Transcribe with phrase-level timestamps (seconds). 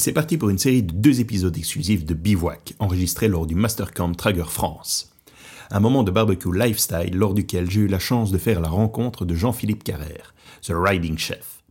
[0.00, 4.12] c'est parti pour une série de deux épisodes exclusifs de Bivouac, enregistrés lors du Mastercamp
[4.12, 5.12] Trager France.
[5.70, 9.26] Un moment de barbecue lifestyle lors duquel j'ai eu la chance de faire la rencontre
[9.26, 11.62] de Jean-Philippe Carrère, The Riding Chef.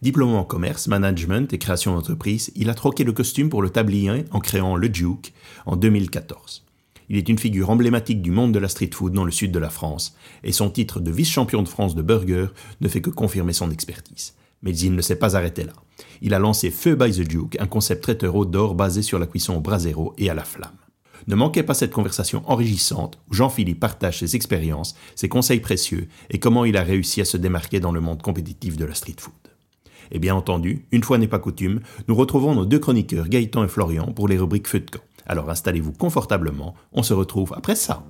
[0.00, 4.24] Diplômé en commerce, management et création d'entreprise, il a troqué le costume pour le tablier
[4.30, 5.34] en créant le Duke
[5.66, 6.64] en 2014.
[7.10, 9.58] Il est une figure emblématique du monde de la street food dans le sud de
[9.58, 12.46] la France, et son titre de vice-champion de France de burger
[12.80, 14.32] ne fait que confirmer son expertise.
[14.62, 15.72] Mais il ne s'est pas arrêté là.
[16.20, 19.26] Il a lancé Feu by the Duke, un concept traiteur haut d'or basé sur la
[19.26, 20.76] cuisson au brasero et à la flamme.
[21.26, 26.38] Ne manquez pas cette conversation enrichissante où Jean-Philippe partage ses expériences, ses conseils précieux et
[26.38, 29.34] comment il a réussi à se démarquer dans le monde compétitif de la street food.
[30.10, 33.68] Et bien entendu, une fois n'est pas coutume, nous retrouvons nos deux chroniqueurs Gaëtan et
[33.68, 35.02] Florian pour les rubriques Feu de camp.
[35.26, 38.06] Alors installez-vous confortablement, on se retrouve après ça.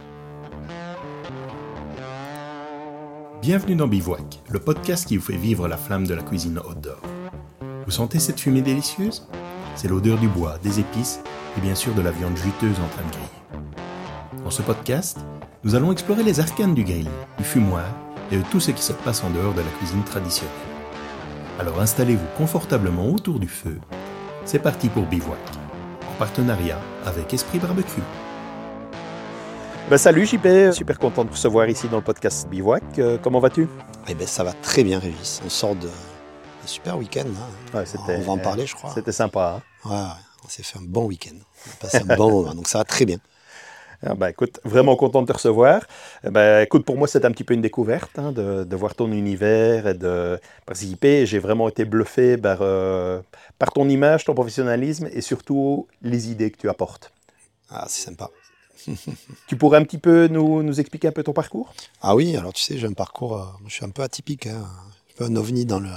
[3.40, 7.00] Bienvenue dans Bivouac, le podcast qui vous fait vivre la flamme de la cuisine outdoor.
[7.84, 9.28] Vous sentez cette fumée délicieuse?
[9.76, 11.20] C'est l'odeur du bois, des épices
[11.56, 14.42] et bien sûr de la viande juteuse en train de griller.
[14.42, 15.18] Dans ce podcast,
[15.62, 17.08] nous allons explorer les arcanes du grill,
[17.38, 17.86] du fumoir
[18.32, 20.52] et de tout ce qui se passe en dehors de la cuisine traditionnelle.
[21.60, 23.78] Alors installez-vous confortablement autour du feu.
[24.44, 25.38] C'est parti pour Bivouac,
[26.10, 28.02] en partenariat avec Esprit Barbecue.
[29.90, 32.82] Ben salut JP, super content de vous recevoir ici dans le podcast Bivouac.
[32.98, 33.66] Euh, comment vas-tu?
[34.08, 35.40] Eh ben ça va très bien Révis.
[35.46, 37.24] On sort de un super week-end.
[37.74, 37.78] hein.
[37.78, 37.84] Ouais,
[38.18, 38.90] on va en parler je crois.
[38.94, 39.62] C'était sympa.
[39.84, 41.36] hein ouais, on s'est fait un bon week-end.
[41.36, 43.16] On a passé un bon moment, donc ça va très bien.
[44.06, 45.82] Ah ben, écoute, vraiment content de te recevoir.
[46.24, 48.94] Eh Ben, écoute, pour moi, c'est un petit peu une découverte hein, de, de voir
[48.94, 51.26] ton univers et de participer.
[51.26, 53.20] J'ai vraiment été bluffé par, euh,
[53.58, 57.10] par ton image, ton professionnalisme et surtout les idées que tu apportes.
[57.70, 58.30] Ah, c'est sympa.
[59.46, 61.72] Tu pourrais un petit peu nous, nous expliquer un peu ton parcours?
[62.02, 64.46] Ah oui, alors tu sais, j'ai un parcours, euh, je suis un peu atypique.
[64.46, 64.66] Hein.
[65.08, 65.90] Je suis un peu un ovni dans le,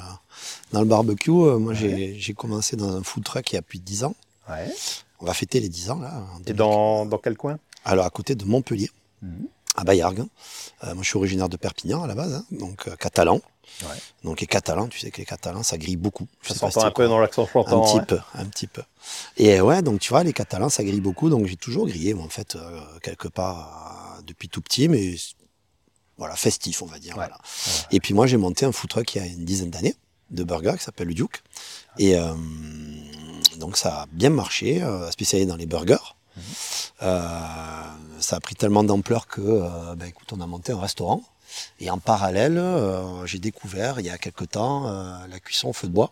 [0.71, 1.31] dans le barbecue.
[1.31, 4.03] Euh, Moi, j'ai j'ai commencé dans un food truck il y a plus de 10
[4.05, 4.15] ans.
[4.49, 4.71] Ouais.
[5.19, 6.23] On va fêter les 10 ans là.
[6.41, 6.55] Et 2000.
[6.57, 7.57] dans, dans quel coin?
[7.85, 8.89] Alors à côté de Montpellier,
[9.21, 9.47] Mhm.
[9.75, 10.25] à Bayargues.
[10.83, 13.39] Euh, moi, je suis originaire de Perpignan à la base, hein, donc euh, catalan.
[13.83, 13.97] Ouais.
[14.23, 16.27] Donc les catalans, tu sais que les catalans, ça grille beaucoup.
[16.41, 17.81] Je Ça s'entend un peu dans l'accent Un chantant.
[17.81, 18.83] petit peu, un petit peu.
[19.37, 22.13] Et euh, ouais, donc tu vois, les Catalans, ça grille beaucoup, donc j'ai toujours grillé,
[22.13, 25.15] moi, en fait, euh, quelque part, euh, depuis tout petit, mais
[26.17, 27.17] voilà, festif, on va dire.
[27.17, 27.25] Ouais.
[27.25, 27.37] Voilà.
[27.91, 29.95] Et puis moi, j'ai monté un food truck il y a une dizaine d'années,
[30.29, 31.41] de burger, qui s'appelle le Duke.
[31.97, 32.33] Et euh,
[33.57, 36.15] donc ça a bien marché, spécialisé dans les burgers.
[36.35, 36.43] Mhm.
[37.03, 37.41] Euh,
[38.19, 41.23] ça a pris tellement d'ampleur que, euh, ben, écoute, on a monté un restaurant.
[41.79, 45.73] Et en parallèle, euh, j'ai découvert il y a quelque temps euh, la cuisson au
[45.73, 46.11] feu de bois,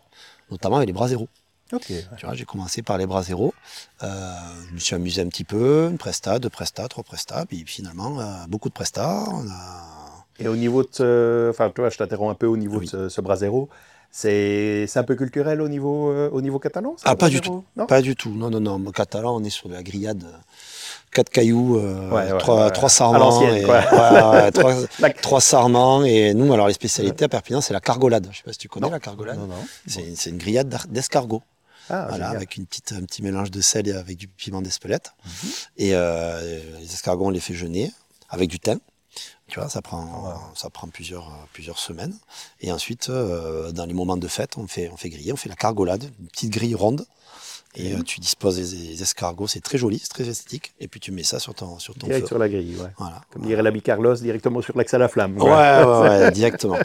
[0.51, 1.27] notamment avec les bras zéro.
[1.71, 1.91] Ok.
[2.17, 3.53] Tu vois, j'ai commencé par les bras zéro.
[4.01, 4.33] Euh,
[4.69, 8.19] je me suis amusé un petit peu, une presta, deux prestas, trois prestas, puis finalement,
[8.19, 9.23] euh, beaucoup de prestas.
[9.51, 10.25] A...
[10.39, 11.47] Et au niveau de.
[11.51, 12.85] Enfin, tu vois, je t'interromps un peu au niveau Oui.
[12.85, 13.69] de ce, ce brasero.
[14.11, 17.37] C'est c'est un peu culturel au niveau, euh, au niveau catalan ça, Ah, pas du
[17.37, 17.85] brasero Non?
[17.85, 18.83] Pas du tout, non, non, non.
[18.83, 20.23] Au catalan, on est sur de la grillade.
[21.11, 22.71] Quatre cailloux, euh, Ouais, ouais, trois, ouais.
[22.71, 23.41] trois À sarments.
[23.51, 26.03] et- trois, La- trois sarments.
[26.03, 28.27] Et nous, alors, les spécialités à Perpignan, c'est la cargolade.
[28.31, 28.91] Je sais pas si tu connais Non.
[28.91, 29.37] la cargolade.
[29.39, 29.55] Non, non.
[29.87, 31.41] C'est une grillade d'escargot.
[31.91, 35.13] Ah, voilà, avec une petite, un petit mélange de sel et avec du piment d'Espelette.
[35.25, 35.49] Mhm.
[35.77, 37.91] Et euh, les escargots, on les fait jeûner
[38.29, 38.77] avec du thym.
[39.47, 42.13] Tu vois, ça prend, Ah ça prend plusieurs, plusieurs semaines.
[42.61, 45.49] Et ensuite, euh, dans les moments de fête, on fait, on fait griller, on fait
[45.49, 47.07] la cargolade, une petite grille ronde.
[47.75, 47.99] Et Mhm.
[47.99, 50.73] euh, tu disposes des, des escargots, c'est très joli, c'est très esthétique.
[50.79, 52.27] Et puis tu mets ça sur ton, sur ton Direct feu.
[52.29, 52.89] sur la grille, ouais.
[52.97, 53.21] Voilà.
[53.31, 55.37] Comme dirait l'ami Carlos, directement sur l'axe à la flamme.
[55.37, 56.79] Ouais, ouais, ouais, directement.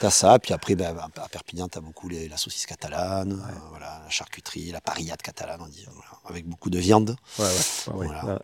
[0.00, 4.00] T'as ça, puis après, ben, à Perpignan, t'as beaucoup les- la saucisse catalane, euh, voilà,
[4.02, 7.16] la charcuterie, la parillade catalane, on dit, voilà, avec beaucoup de viande.
[7.38, 8.06] Ouais, ouais, ouais, ouais.
[8.06, 8.24] Voilà.
[8.24, 8.38] Ouais.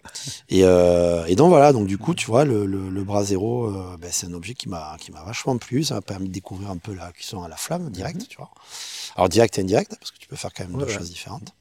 [0.50, 3.96] Et, euh, et donc voilà, donc du coup, tu vois, le, le, le brasero, euh,
[3.98, 5.82] ben, c'est un objet qui m'a vachement plu.
[5.82, 8.50] Ça m'a permis de découvrir un peu la cuisson à la flamme, direct, tu vois.
[9.16, 10.80] Alors direct et indirect, parce que tu peux faire quand même Mhm.
[10.80, 10.98] Ouais, deux ouais.
[10.98, 11.54] choses différentes.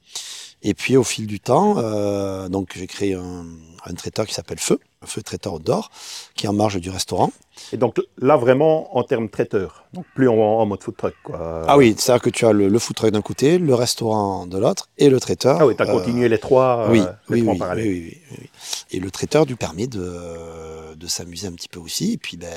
[0.61, 3.45] Et puis au fil du temps, euh, donc j'ai créé un,
[3.87, 5.89] un traiteur qui s'appelle Feu, un Feu traiteur d'or,
[6.35, 7.31] qui est en marge du restaurant.
[7.71, 11.63] Et donc là, vraiment, en termes traiteur, donc plus en, en mode food truck, quoi.
[11.67, 14.57] Ah oui, c'est-à-dire que tu as le, le food truck d'un côté, le restaurant de
[14.57, 15.57] l'autre et le traiteur.
[15.61, 16.99] Ah oui, tu as euh, continué les trois, euh, oui,
[17.29, 17.87] les oui, trois en oui, parallèle.
[17.87, 18.49] oui, oui, oui, oui.
[18.91, 22.13] Et le traiteur lui permet de, de s'amuser un petit peu aussi.
[22.13, 22.51] Et puis, ben,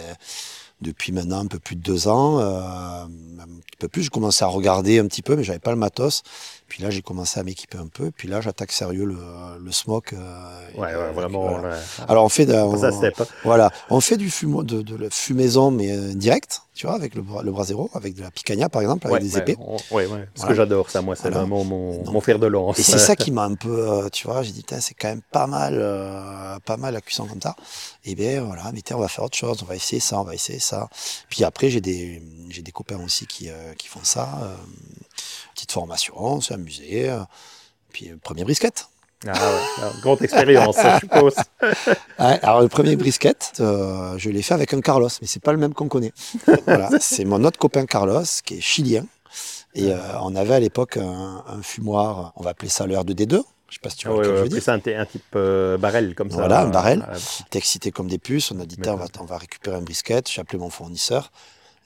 [0.80, 3.08] depuis maintenant un peu plus de deux ans, euh, un
[3.66, 6.22] petit peu plus, j'ai commencé à regarder un petit peu, mais j'avais pas le matos.
[6.68, 8.10] Puis là, j'ai commencé à m'équiper un peu.
[8.12, 9.16] Puis là, j'attaque sérieux le,
[9.60, 10.12] le smoke.
[10.12, 11.48] euh, Ouais, ouais, euh, vraiment.
[11.58, 11.68] voilà.
[11.76, 11.82] ouais.
[12.08, 13.22] Alors, on fait, de- on- ça step.
[13.44, 14.30] voilà, on fait du
[14.62, 18.14] de, de la fumaison, mais euh, direct, tu vois, avec le, bras- le brasero, avec
[18.14, 19.56] de la picanha, par exemple, avec Ouais, des ouais, épées.
[19.60, 20.28] on- ouais, ouais.
[20.34, 21.38] Ce que j'adore, ça, moi, c'est Voilà.
[21.38, 22.78] vraiment mon, fer de lance.
[22.78, 25.22] Et c'est ça qui m'a un peu, euh, tu vois, j'ai dit, c'est quand même
[25.32, 27.56] pas mal, euh, pas mal la cuisson comme ça.
[28.04, 30.34] Et bien voilà, mais on va faire autre chose, on va essayer ça, on va
[30.34, 30.88] essayer ça.
[31.28, 34.38] Puis après, j'ai des, j'ai des copains aussi qui, euh, qui font ça.
[34.42, 34.54] euh,
[35.54, 37.10] Petite formation, amusé.
[37.10, 37.18] euh,
[37.92, 38.86] Puis, euh, premier brisket.
[39.26, 41.34] Ah ouais, alors, grande expérience, je suppose.
[42.20, 45.52] Ouais, alors, le premier brisket, euh, je l'ai fait avec un Carlos, mais c'est pas
[45.52, 46.12] le même qu'on connaît.
[46.66, 49.06] Voilà, c'est mon autre copain Carlos, qui est chilien.
[49.74, 53.42] Et euh, on avait à l'époque un, un fumoir, on va appeler ça le R2D2.
[53.68, 54.98] Je sais pas si tu vois ouais, ce que je veux dire.
[55.00, 56.36] un, type euh, barrel comme ça.
[56.36, 57.06] Voilà, un barrel.
[57.50, 58.50] T'es excité comme des puces.
[58.50, 60.30] On a dit, tiens, on va, on va récupérer un brisket.
[60.30, 61.30] J'ai appelé mon fournisseur.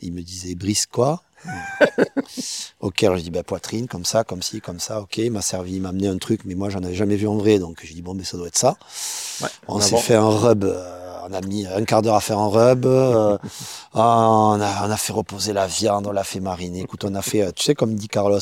[0.01, 1.23] Il me disait, brise quoi?
[2.81, 5.01] Ok, alors je dis, ben, poitrine, comme ça, comme ci, comme ça.
[5.01, 7.27] Ok, il m'a servi, il m'a amené un truc, mais moi, j'en avais jamais vu
[7.29, 7.59] en vrai.
[7.59, 8.77] Donc, j'ai dit, bon, mais ça doit être ça.
[9.43, 10.65] ouais, On s'est fait un rub.
[10.65, 10.99] euh,
[11.29, 12.85] on a mis un quart d'heure à faire un rub.
[12.87, 13.39] euh,
[13.95, 16.81] ah, on, a, on a fait reposer la viande, on l'a fait mariner.
[16.81, 18.41] Écoute, on a fait, euh, tu sais, comme dit Carlos,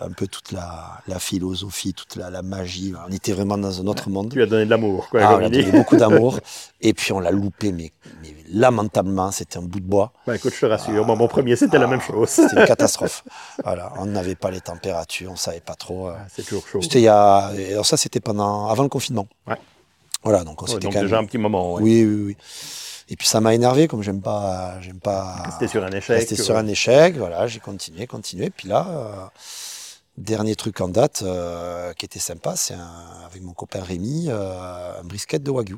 [0.00, 2.92] un peu toute la, la philosophie, toute la, la magie.
[3.08, 4.30] On était vraiment dans un autre monde.
[4.30, 6.38] Tu lui as donné de l'amour, quoi, Ah, on comme a donné beaucoup d'amour.
[6.80, 7.92] Et puis on l'a loupé, mais,
[8.22, 10.12] mais lamentablement, c'était un bout de bois.
[10.26, 12.28] Bah, écoute, je te rassure, moi, mon premier, c'était la même chose.
[12.30, 13.22] C'était une catastrophe.
[13.64, 16.08] voilà, on n'avait pas les températures, on savait pas trop.
[16.08, 16.14] euh.
[16.16, 16.80] Ah, C'est toujours chaud.
[16.82, 19.26] C'était il y a, alors ça, c'était pendant avant le confinement.
[19.46, 19.56] Ouais.
[20.22, 21.74] Voilà, donc on Ouais, s'était quand déjà un petit moment.
[21.74, 21.82] ouais.
[21.82, 22.36] Oui, oui, oui.
[23.12, 25.42] Et puis ça m'a énervé, comme j'aime pas, j'aime pas.
[25.44, 26.16] Rester sur un échec.
[26.16, 26.60] Rester sur ouais.
[26.60, 28.50] un échec, voilà, j'ai continué, continué.
[28.50, 29.12] Puis là, euh,
[30.16, 32.74] dernier truc en date euh, qui était sympa, c'est
[33.26, 35.76] avec mon copain Rémi, euh, un brisket de wagyu.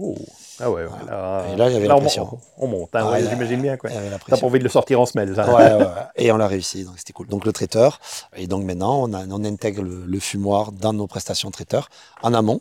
[0.00, 0.14] Oh.
[0.60, 2.24] Ah ouais, ouais, là, Et là, j'avais on, l'impression.
[2.30, 3.76] mon- on monte, hein, Ah, ouais, j'imagine bien.
[3.76, 3.90] Quoi.
[3.90, 5.34] Il y T'as pas envie de le sortir en semelle.
[5.34, 5.44] ça.
[5.52, 5.76] Ouais.
[6.14, 7.26] Et on l'a réussi, donc c'était cool.
[7.26, 7.98] Donc le traiteur,
[8.36, 11.88] et donc maintenant on, a- on intègre le, le fumoir dans nos prestations traiteurs
[12.22, 12.60] en amont.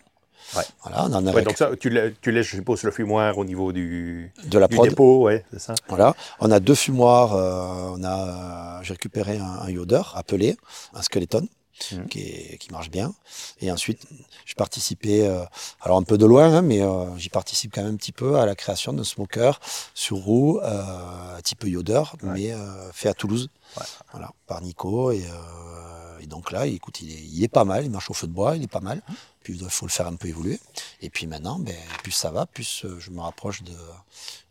[0.56, 0.64] Ouais.
[0.84, 3.38] Voilà, on en a Ouais, donc ça, tu, la- tu laisses, je suppose, le fumoir
[3.38, 4.88] au niveau du, de la du prod.
[4.90, 5.76] dépôt, ouais, c'est ça.
[5.90, 7.34] Voilà, on a deux fumoirs.
[7.36, 10.56] euh, on a, euh, j'ai récupéré un, un Yoder appelé,
[10.94, 11.48] un skeleton,
[11.92, 12.08] Mhm.
[12.08, 13.14] qui, est- qui marche bien.
[13.62, 14.02] Et ensuite,
[14.46, 15.44] je participais, euh,
[15.82, 18.40] alors un peu de loin, hein, mais euh, j'y participe quand même un petit peu
[18.40, 19.60] à la création d'un smoker
[19.94, 22.30] sur roue, euh, type Yoder, Ouais.
[22.34, 23.50] mais euh, fait à Toulouse.
[23.78, 23.84] Ouais.
[24.12, 25.12] Voilà, par Nico.
[25.12, 27.86] Et, euh, et donc là, écoute, il est, il est pas mal.
[27.86, 29.02] Il marche au feu de bois, il est pas mal.
[29.48, 30.60] Puis il faut le faire un peu évoluer.
[31.02, 31.74] Et puis maintenant, ben,
[32.04, 33.72] plus ça va, plus euh, je me rapproche de,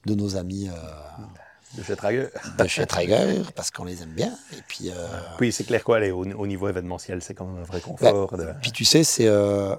[0.07, 0.71] de nos amis.
[0.71, 0.73] euh,
[1.77, 2.29] De chez Trager.
[2.57, 4.33] de chez Traeger parce qu'on les aime bien.
[4.57, 4.95] Et puis, euh,
[5.39, 8.39] Oui, c'est clair quoi, au, au niveau événementiel, c'est quand même un vrai confort.
[8.39, 9.77] de- puis tu sais, c'est euh,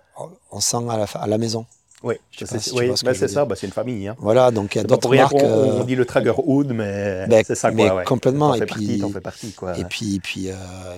[0.51, 1.65] on sent à la, à la maison.
[2.03, 4.07] Oui, c'est si bah, c'est ça, bah, c'est une famille.
[4.07, 4.15] Hein.
[4.19, 5.31] Voilà, donc il y a d'autres marques.
[5.31, 7.95] qu'on euh, on dit le Trager Hood, mais Ben, c'est ça mais quoi.
[7.97, 8.03] ouais.
[8.03, 9.75] complètement, et puis- partie, partie quoi.
[9.79, 10.53] Et puis, et puis, euh,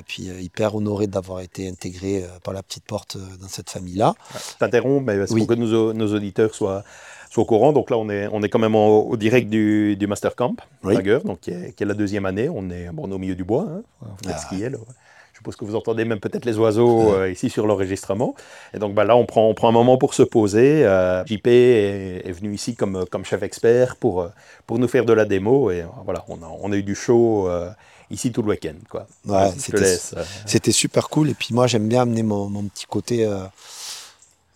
[0.06, 4.14] puis euh, hyper honoré d'avoir été intégré par la petite porte dans cette famille-là.
[4.34, 5.40] Je t'interromps, mais c'est Oui.
[5.46, 6.84] pour que nos, nos auditeurs soient,
[7.32, 7.72] soient au courant.
[7.72, 10.58] Donc là, on est, on est quand même au, au direct du, du Master Camp,
[10.84, 10.96] Oui.
[10.96, 12.50] Trager, donc qui est, qui est la deuxième année.
[12.50, 13.82] On est, bon, on est au milieu du bois, hein.
[14.02, 14.42] Faut peut-être Ah.
[14.48, 14.78] skier, là.
[15.40, 18.36] Je suppose que vous entendez même peut-être les oiseaux euh, ici sur l'enregistrement.
[18.74, 20.86] Et donc bah, là, on prend, on prend un moment pour se poser.
[20.86, 24.28] Euh, JP est, est venu ici comme, comme chef expert pour, euh,
[24.68, 25.72] pour nous faire de la démo.
[25.72, 27.70] Et voilà, on a, on a eu du show euh,
[28.12, 28.74] ici tout le week-end.
[28.90, 29.08] Quoi.
[29.28, 29.78] Ouais, c'était-
[30.46, 31.30] C'était super cool.
[31.30, 33.24] Et puis moi, j'aime bien amener mon, mon petit côté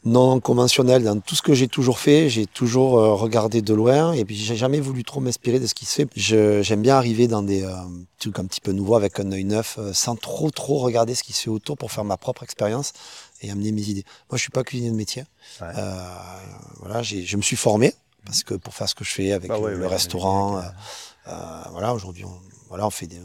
[0.05, 2.29] non conventionnel dans tout ce que j'ai toujours fait.
[2.29, 5.73] J'ai toujours euh, regardé de loin et puis j'ai jamais voulu trop m'inspirer de ce
[5.73, 6.07] qui se fait.
[6.15, 7.73] Je- J'aime bien arriver dans des euh,
[8.19, 11.23] trucs un petit peu nouveaux avec un œil neuf, euh, sans trop trop regarder ce
[11.23, 12.91] qui se fait autour pour faire ma propre expérience
[13.41, 14.03] et amener mes idées.
[14.29, 15.23] Moi, je suis pas cuisinier de métier.
[15.61, 15.67] Ouais.
[15.77, 16.05] Euh,
[16.79, 17.93] voilà, je me suis formé
[18.25, 20.57] parce que pour faire ce que je fais avec Bah ouais, le ouais, restaurant.
[21.27, 21.31] euh,
[21.71, 22.39] voilà, aujourd'hui, on,
[22.69, 23.19] voilà, on fait des,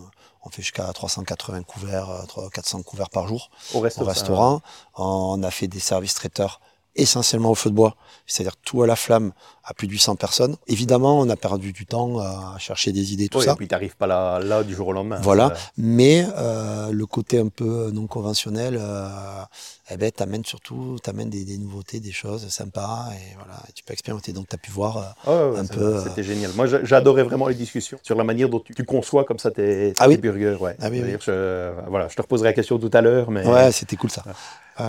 [0.45, 4.61] on fait jusqu'à 380 couverts, euh, 300, 400 couverts par jour Au resto, au restaurant.
[4.97, 6.61] On a fait des services traiteurs
[6.99, 9.33] essentiellement au feu de bois, c'est-à-dire tout à la flamme
[9.71, 10.57] à plus de 800 personnes.
[10.67, 13.53] Évidemment, on a perdu du temps à chercher des idées, tout Oui, ça.
[13.53, 15.19] Et puis, tu n'arrives pas là, là du jour au lendemain.
[15.21, 19.09] Voilà, mais euh, le côté un peu non conventionnel, euh,
[19.91, 23.93] eh ben, t'amène surtout, t'amène des, des nouveautés, des choses sympas, et voilà, tu peux
[23.93, 24.33] expérimenter.
[24.33, 26.51] Donc, tu as pu voir euh, ouais, un peu, euh, C'était génial.
[26.55, 29.51] Moi, j'a- j'adorais vraiment les discussions sur la manière dont tu, tu conçois comme ça
[29.51, 30.17] tes, tes Ah oui.
[30.17, 30.57] burgers.
[30.59, 30.77] Ouais.
[30.81, 33.97] Ah oui, Je, voilà, je te reposerai la question tout à l'heure, mais Ouais, c'était
[33.97, 34.25] cool ça.
[34.81, 34.85] Ouais.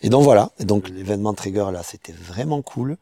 [0.00, 2.96] Et donc voilà, et donc l'événement Trigger là, c'était vraiment cool.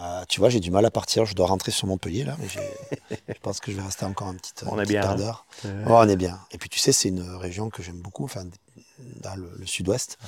[0.00, 2.48] Euh, tu vois, j'ai du mal à partir, je dois rentrer sur Montpellier là, mais
[3.28, 5.10] je pense que je vais rester encore un petit, On un est petit bien, quart
[5.12, 5.16] hein.
[5.16, 5.46] d'heure.
[5.64, 6.38] Oh, on est bien.
[6.52, 8.44] Et puis tu sais, c'est une région que j'aime beaucoup, enfin
[9.20, 10.18] dans le, le sud-ouest.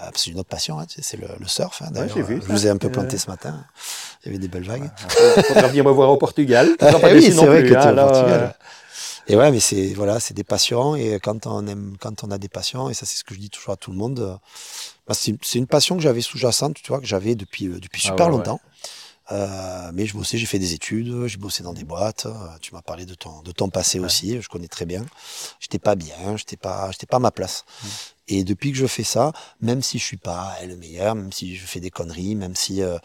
[0.00, 1.80] Euh, c'est une autre passion, hein, tu sais, c'est le, le surf.
[1.82, 3.64] hein, vu je vous ai un peu planté ce matin.
[4.22, 4.90] Il y avait des belles vagues.
[5.46, 6.68] faudra venir me voir au Portugal.
[6.78, 8.56] Tu Ah, pas oui, c'est vrai plus, que tu es hein, au là, Portugal.
[8.58, 12.30] euh, Et ouais, mais c'est voilà, c'est des passions et quand on aime, quand on
[12.32, 14.38] a des passions et ça c'est ce que je dis toujours à tout le monde.
[15.06, 18.08] bah, c'est une passion que j'avais sous-jacente, tu vois, que j'avais depuis euh, depuis Ah
[18.10, 18.32] super ouais.
[18.32, 18.60] longtemps.
[19.32, 22.26] Euh, mais je bossais, j'ai fait des études, j'ai bossé dans des boîtes.
[22.26, 25.04] euh, tu m'as parlé de ton de ton passé aussi, je connais très bien.
[25.60, 27.64] J'étais pas bien, j'étais pas j'étais pas à ma place.
[28.28, 31.56] Et depuis que je fais ça, même si je suis pas le meilleur, même si
[31.56, 32.96] je fais des conneries, même si euh,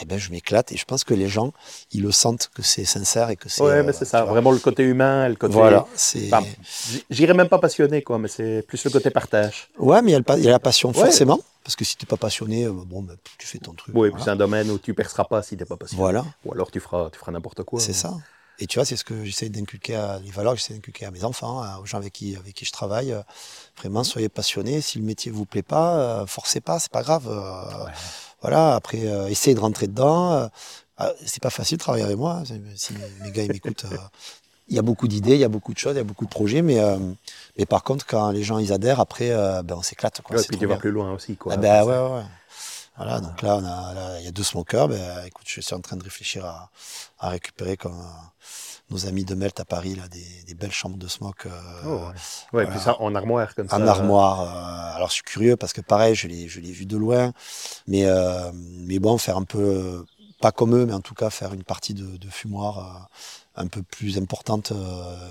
[0.00, 0.72] eh ben, je m'éclate.
[0.72, 1.52] Et je pense que les gens,
[1.92, 3.62] ils le sentent que c'est sincère et que c'est.
[3.62, 4.24] Ouais, mais c'est ça.
[4.24, 5.52] Vraiment le côté humain, le côté.
[5.52, 5.86] Voilà.
[5.94, 6.30] c'est
[7.10, 9.68] J'irais même pas passionné, quoi, mais c'est plus le côté partage.
[9.78, 11.40] Ouais, mais il y a, le, il y a la passion, forcément.
[11.64, 13.94] Parce que si tu n'es pas passionné, bon, ben, tu fais ton truc.
[13.94, 16.00] Oui, et puis c'est un domaine où tu perceras pas si tu n'es pas passionné.
[16.00, 16.24] Voilà.
[16.44, 17.78] Ou alors tu feras, tu feras n'importe quoi.
[17.78, 18.14] C'est ça.
[18.58, 21.10] Et tu vois, c'est ce que j'essaie d'inculquer à les valeurs que j'essaie d'inculquer à
[21.10, 23.14] mes enfants, aux gens avec qui, avec qui je travaille.
[23.78, 24.80] Vraiment, soyez passionnés.
[24.80, 27.26] Si le métier vous plaît pas, euh, forcez pas, c'est pas grave.
[27.28, 27.86] Euh,
[28.40, 28.74] voilà.
[28.74, 30.48] Après, euh, essayez de rentrer dedans.
[30.98, 32.42] Ah, c'est pas facile de travailler avec moi.
[32.42, 33.86] Hein, si mes gars m'écoutent,
[34.68, 36.24] il y a beaucoup d'idées, il y a beaucoup de choses, il y a beaucoup
[36.24, 36.80] de projets, mais,
[37.58, 39.30] mais par contre, quand les gens ils adhèrent, après,
[39.64, 40.20] ben, on s'éclate.
[40.20, 41.36] Quoi, et puis tu vas plus loin aussi.
[41.36, 42.22] Quoi, ah, ben, ouais, ouais,
[43.02, 44.86] Voilà, donc là, on a, il y a deux smokers.
[44.86, 46.70] Ben, écoute, je suis en train de réfléchir à,
[47.18, 48.00] à récupérer comme,
[48.92, 51.46] nos amis de Melt à Paris, là, des, belles chambres de smoke.
[51.46, 51.50] Euh,
[51.86, 53.76] oh, ouais, puis ça en armoire comme ça.
[53.76, 54.42] En armoire.
[54.42, 57.32] Euh, alors je suis curieux parce que pareil, je l'ai, je l'ai vu de loin.
[57.88, 60.04] Mais, euh, mais bon, faire un peu,
[60.40, 63.08] pas comme eux, mais en tout cas faire une partie de, fumoir
[63.56, 64.72] un peu plus importante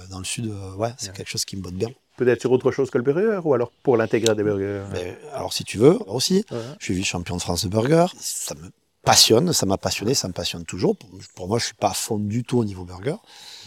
[0.09, 1.89] dans le sud, ouais, c'est quelque chose qui me botte bien.
[2.21, 5.53] Peut-être sur autre chose que le burger ou alors pour l'intégrer des burgers ben, Alors
[5.53, 6.45] si tu veux, aussi.
[6.77, 8.05] Je suis vice-champion de France de burger.
[8.19, 8.69] Ça me
[9.03, 10.95] passionne, ça m'a passionné, ça me passionne toujours.
[11.33, 13.15] Pour moi, je suis pas à fond du tout au niveau burger.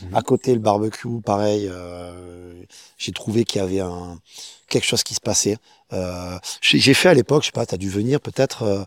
[0.02, 0.14] Mhm.
[0.14, 2.62] À côté, le barbecue, pareil, euh,
[2.96, 4.20] j'ai trouvé qu'il y avait un,
[4.68, 5.56] quelque chose qui se passait.
[5.92, 8.84] Euh, j'ai fait à l'époque, je sais pas, tu as dû venir peut-être, euh,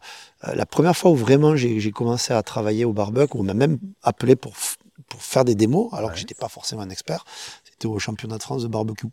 [0.53, 4.38] la première fois où vraiment j'ai commencé à travailler au barbecue, on m'a même appelé
[4.38, 4.53] pour,
[5.09, 7.25] pour faire des démos, alors que j'étais pas forcément un expert,
[7.65, 9.07] c'était au championnat de France de barbecue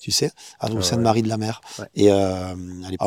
[0.00, 1.60] tu sais, à ah Sainte-Marie de la Mer.
[1.94, 2.54] Et euh,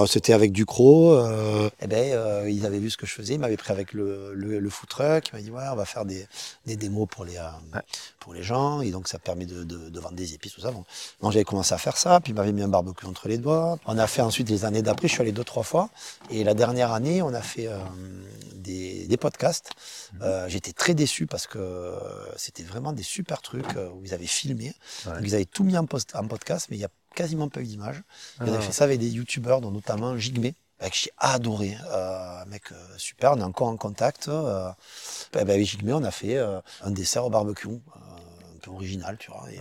[0.07, 1.13] c'était avec Ducrot.
[1.13, 3.35] Euh, et eh ben, euh, ils avaient vu ce que je faisais.
[3.35, 5.29] Ils m'avaient pris avec le, le, le food truck.
[5.31, 6.27] Ils m'ont dit, ouais, on va faire des,
[6.65, 7.79] des démos pour les, euh,
[8.19, 8.81] pour les gens.
[8.81, 10.71] Et donc, ça permet de, de, de vendre des épices, tout ça.
[10.71, 10.85] Donc,
[11.31, 12.19] j'avais commencé à faire ça.
[12.19, 13.79] Puis, ils m'avaient mis un barbecue entre les doigts.
[13.85, 15.07] On a fait ensuite les années d'après.
[15.07, 15.89] Je suis allé deux, trois fois.
[16.29, 17.69] Et la dernière année, on a fait
[18.55, 19.69] des, des, podcasts.
[20.13, 20.45] Mhm.
[20.47, 21.93] J'étais très déçu parce que
[22.35, 24.73] c'était vraiment des super trucs où ils avaient filmé.
[25.05, 27.61] Donc, ils avaient tout mis en, post, en podcast, mais il y a quasiment pas
[27.61, 28.03] eu d'image.
[28.41, 28.59] Il ah.
[28.59, 30.51] fait ça avec des youtubeurs, dont notamment Jigme,
[30.89, 31.77] que j'ai adoré.
[31.91, 34.27] Euh, mec euh, super, on est encore en contact.
[34.27, 34.69] Euh,
[35.33, 39.31] ben, avec Jigme, on a fait euh, un dessert au barbecue, un peu original, tu
[39.31, 39.45] vois.
[39.51, 39.59] Et,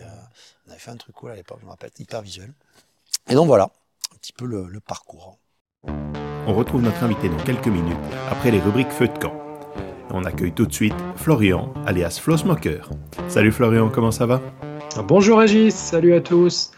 [0.67, 2.53] on avait fait un truc cool à l'époque, je me rappelle, hyper visuel.
[3.29, 5.39] Et donc voilà, un petit peu le, le parcours.
[6.47, 7.99] On retrouve notre invité dans quelques minutes,
[8.31, 9.35] après les rubriques Feu de camp.
[10.11, 12.89] On accueille tout de suite Florian, alias Flo Smoker.
[13.29, 14.41] Salut Florian, comment ça va?
[15.05, 16.73] Bonjour Régis, salut à tous.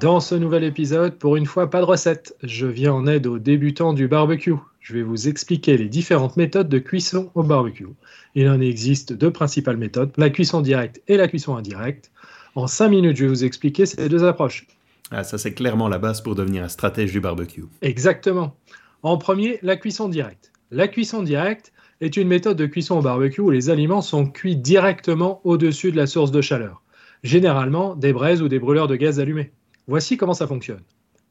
[0.00, 2.36] Dans ce nouvel épisode, pour une fois, pas de recette.
[2.42, 4.54] Je viens en aide aux débutants du barbecue.
[4.80, 7.86] Je vais vous expliquer les différentes méthodes de cuisson au barbecue.
[8.34, 12.10] Il en existe deux principales méthodes, la cuisson directe et la cuisson indirecte.
[12.54, 14.66] En cinq minutes, je vais vous expliquer ces deux approches.
[15.10, 17.64] Ah, ça c'est clairement la base pour devenir un stratège du barbecue.
[17.80, 18.54] Exactement.
[19.02, 20.52] En premier, la cuisson directe.
[20.70, 24.56] La cuisson directe est une méthode de cuisson au barbecue où les aliments sont cuits
[24.56, 26.82] directement au-dessus de la source de chaleur,
[27.22, 29.52] généralement des braises ou des brûleurs de gaz allumés.
[29.88, 30.82] Voici comment ça fonctionne.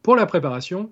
[0.02, 0.92] Pour la préparation,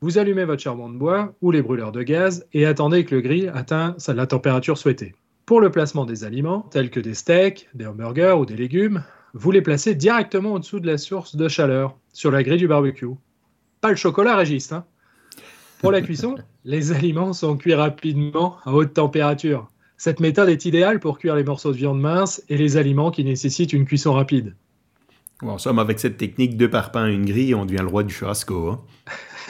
[0.00, 3.20] vous allumez votre charbon de bois ou les brûleurs de gaz et attendez que le
[3.20, 5.14] grill atteigne la température souhaitée.
[5.44, 9.04] Pour le placement des aliments, tels que des steaks, des hamburgers ou des légumes,
[9.34, 13.06] vous les placez directement au-dessous de la source de chaleur, sur la grille du barbecue.
[13.80, 14.72] Pas le chocolat, Régis.
[14.72, 14.84] Hein
[15.80, 19.68] Pour la cuisson, les aliments sont cuits rapidement à haute température.
[19.96, 23.24] Cette méthode est idéale pour cuire les morceaux de viande mince et les aliments qui
[23.24, 24.54] nécessitent une cuisson rapide.
[25.42, 28.14] En somme, avec cette technique, deux par pain, une grille, on devient le roi du
[28.14, 28.68] churrasco.
[28.68, 28.80] Hein.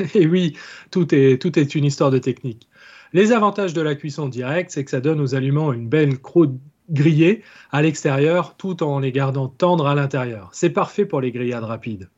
[0.15, 0.57] Et oui,
[0.91, 2.69] tout est, tout est une histoire de technique.
[3.13, 6.59] Les avantages de la cuisson directe, c'est que ça donne aux aliments une belle croûte
[6.91, 10.49] grillée à l'extérieur tout en les gardant tendres à l'intérieur.
[10.53, 12.09] C'est parfait pour les grillades rapides.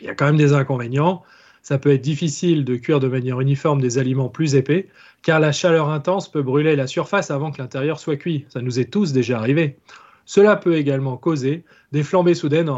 [0.00, 1.22] Il y a quand même des inconvénients.
[1.60, 4.88] Ça peut être difficile de cuire de manière uniforme des aliments plus épais,
[5.22, 8.46] car la chaleur intense peut brûler la surface avant que l'intérieur soit cuit.
[8.48, 9.76] Ça nous est tous déjà arrivé.
[10.28, 12.70] Cela peut également causer des flambées soudaines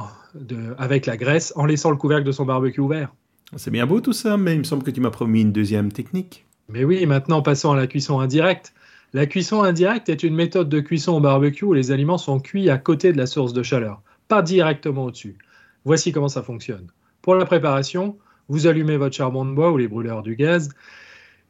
[0.79, 3.13] avec la graisse en laissant le couvercle de son barbecue ouvert.
[3.57, 5.91] C'est bien beau tout ça, mais il me semble que tu m'as promis une deuxième
[5.91, 6.47] technique.
[6.69, 8.73] Mais oui, maintenant passons à la cuisson indirecte.
[9.15, 12.71] La cuisson indirecte est une méthode de cuisson au barbecue où les aliments sont cuits
[12.71, 15.37] à côté de la source de chaleur, pas directement au-dessus.
[15.85, 16.87] Voici comment ça fonctionne.
[17.21, 18.17] Pour la préparation,
[18.49, 20.69] vous allumez votre charbon de bois ou les brûleurs du gaz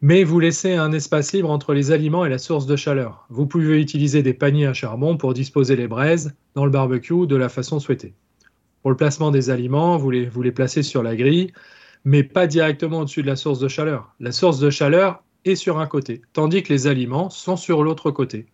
[0.02, 3.26] mais vous laissez un espace libre entre les aliments et la source de chaleur.
[3.28, 7.36] Vous pouvez utiliser des paniers à charbon pour disposer les braises dans le barbecue de
[7.36, 8.14] la façon souhaitée.
[8.80, 11.52] Pour le placement des aliments, vous les, placez sur la grille,
[12.04, 14.14] mais pas directement au-dessus de la source de chaleur.
[14.20, 18.10] La source de chaleur est sur un côté, tandis que les aliments sont sur l'autre
[18.10, 18.46] côté.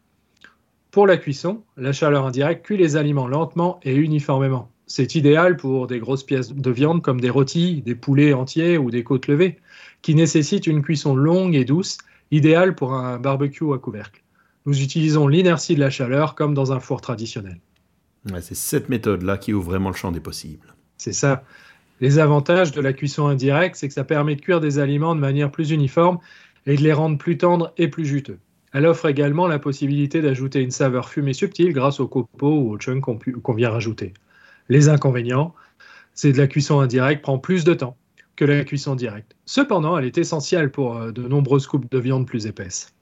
[0.90, 4.72] Pour la cuisson, la chaleur indirecte cuit les aliments lentement et uniformément.
[4.88, 8.90] C'est idéal pour des grosses pièces de viande comme des rôtis, des poulets entiers ou
[8.90, 9.58] des côtes levées,
[10.02, 11.98] qui nécessitent une cuisson longue et douce,
[12.30, 14.22] idéale pour un barbecue à couvercle.
[14.66, 17.60] Nous utilisons l'inertie de la chaleur comme dans un four traditionnel.
[18.40, 20.74] c'est cette méthode-là qui ouvre vraiment le champ des possibles.
[20.96, 21.44] C'est ça.
[22.00, 25.20] Les avantages de la cuisson indirecte, c'est que ça permet de cuire des aliments de
[25.20, 26.18] manière plus uniforme
[26.66, 28.38] et de les rendre plus tendres et plus juteux.
[28.72, 32.78] Elle offre également la possibilité d'ajouter une saveur fumée subtile grâce au copeaux ou au
[32.78, 34.12] chunk qu'on vient rajouter.
[34.68, 35.54] Les inconvénients,
[36.12, 37.96] c'est que la cuisson indirecte prend plus de temps
[38.36, 39.34] que la cuisson directe.
[39.46, 42.94] Cependant, elle est essentielle pour euh, de nombreuses coupes de viande plus épaisses.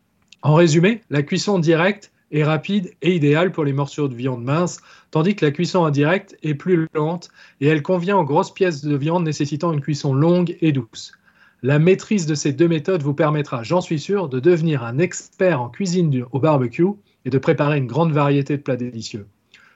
[0.43, 4.81] En résumé, la cuisson directe est rapide et idéale pour les morceaux de viande mince,
[5.11, 7.29] tandis que la cuisson indirecte est plus lente
[7.61, 11.13] et elle convient aux grosses pièces de viande nécessitant une cuisson longue et douce.
[11.63, 15.63] La maîtrise de ces deux méthodes vous permettra, j'en suis sûr, de devenir un expert
[15.63, 16.85] en cuisine au barbecue
[17.25, 19.27] et de préparer une grande variété de plats délicieux.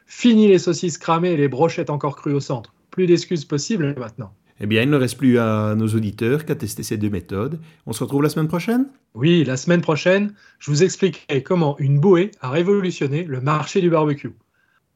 [0.06, 2.74] Fini les saucisses cramées et les brochettes encore crues au centre.
[2.90, 4.32] Plus d'excuses possibles maintenant.
[4.60, 7.60] Eh bien, il ne reste plus à nos auditeurs qu'à tester ces deux méthodes.
[7.86, 8.86] On se retrouve la semaine prochaine?
[9.14, 13.90] Oui, la semaine prochaine, je vous expliquerai comment une bouée a révolutionné le marché du
[13.90, 14.32] barbecue.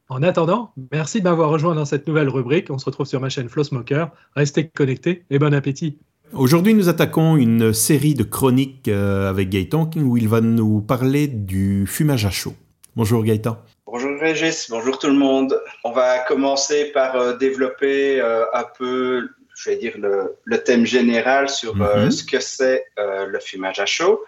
[0.09, 2.69] En attendant, merci de m'avoir rejoint dans cette nouvelle rubrique.
[2.69, 4.09] On se retrouve sur ma chaîne Flow Smoker.
[4.35, 5.97] Restez connectés et bon appétit.
[6.33, 11.27] Aujourd'hui, nous attaquons une série de chroniques euh, avec Gaëtan où il va nous parler
[11.27, 12.53] du fumage à chaud.
[12.95, 13.57] Bonjour Gaëtan.
[13.85, 15.59] Bonjour Régis, bonjour tout le monde.
[15.83, 21.49] On va commencer par euh, développer euh, un peu je vais dire, le, thème général
[21.49, 22.11] sur euh, mhm.
[22.11, 24.23] ce que c'est euh, le fumage à chaud.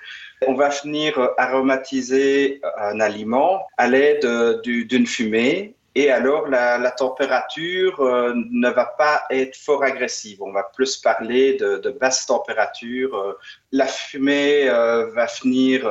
[0.47, 8.03] On va venir euh, aromatiser un aliment à l'aide d'une fumée et alors la, température
[8.03, 10.43] ne va pas être fort agressive.
[10.43, 13.37] On va plus parler de, de basse température.
[13.71, 15.89] la fumée va venir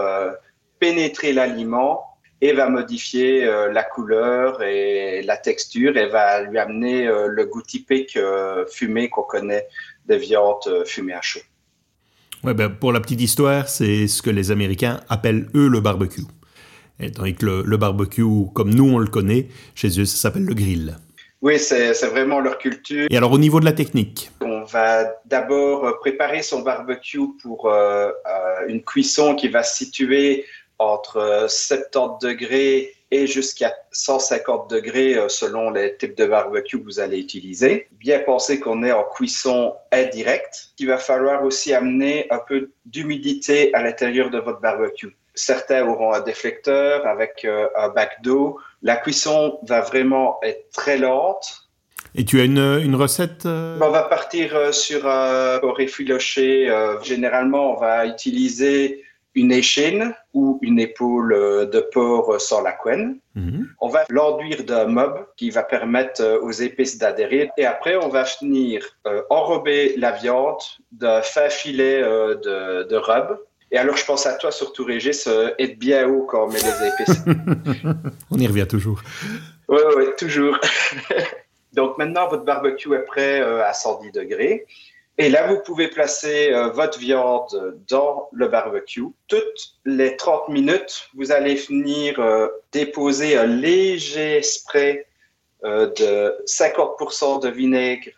[0.79, 7.07] pénétrer l'aliment et va modifier euh, la couleur et la texture et va lui amener
[7.07, 9.67] euh, le goût typique euh, fumé qu'on connaît
[10.07, 11.41] des viandes fumées à chaud.
[12.43, 16.27] Ouais, ben, pour la petite histoire, c'est ce que les Américains appellent eux le barbecue.
[17.01, 18.23] Et tandis que le, barbecue,
[18.55, 20.97] comme nous on le connaît, chez eux ça s'appelle le grill.
[21.41, 23.07] Oui, c'est vraiment leur culture.
[23.11, 24.31] Et alors au niveau de la technique?
[24.43, 27.71] On va d'abord préparer son barbecue pour
[28.69, 30.45] une cuisson qui va se situer
[30.79, 36.99] entre 70 degrés et jusqu'à 150 degrés euh, selon les types de barbecue que vous
[36.99, 37.87] allez utiliser.
[37.93, 40.71] Bien penser qu'on est en cuisson indirecte.
[40.81, 45.17] Il va falloir aussi amener un peu d'humidité à l'intérieur de votre barbecue.
[45.37, 48.59] Certains auront un déflecteur avec euh, un bac d'eau.
[48.83, 51.69] La cuisson va vraiment être très lente.
[52.17, 53.79] Et tu as une, une recette euh?
[53.81, 56.73] On va partir sur un effiloché.
[57.03, 59.04] généralement, on va utiliser
[59.35, 63.19] une échine ou une épaule euh, de porc sans la couenne.
[63.35, 63.69] Mhm.
[63.81, 67.51] On va l'enduire d'un mob qui va permettre euh, aux épices d'adhérer.
[67.57, 70.61] Et après, on va venir euh, enrober la viande
[70.93, 73.39] d'un fin filet de, de rub.
[73.73, 76.89] Et alors, je pense à toi surtout, Régis, être bien haut quand on met les
[76.89, 77.25] épices.
[78.31, 79.03] on y revient toujours.
[79.69, 80.59] Oui, oui, toujours.
[81.73, 84.65] Donc maintenant, votre barbecue est prêt à 110 degrés.
[85.17, 89.05] Et là, vous pouvez placer euh, votre viande dans le barbecue.
[89.29, 95.07] Toutes les 30 minutes, vous allez venir euh, déposer un léger spray
[95.65, 98.11] euh, de 50% de vinaigre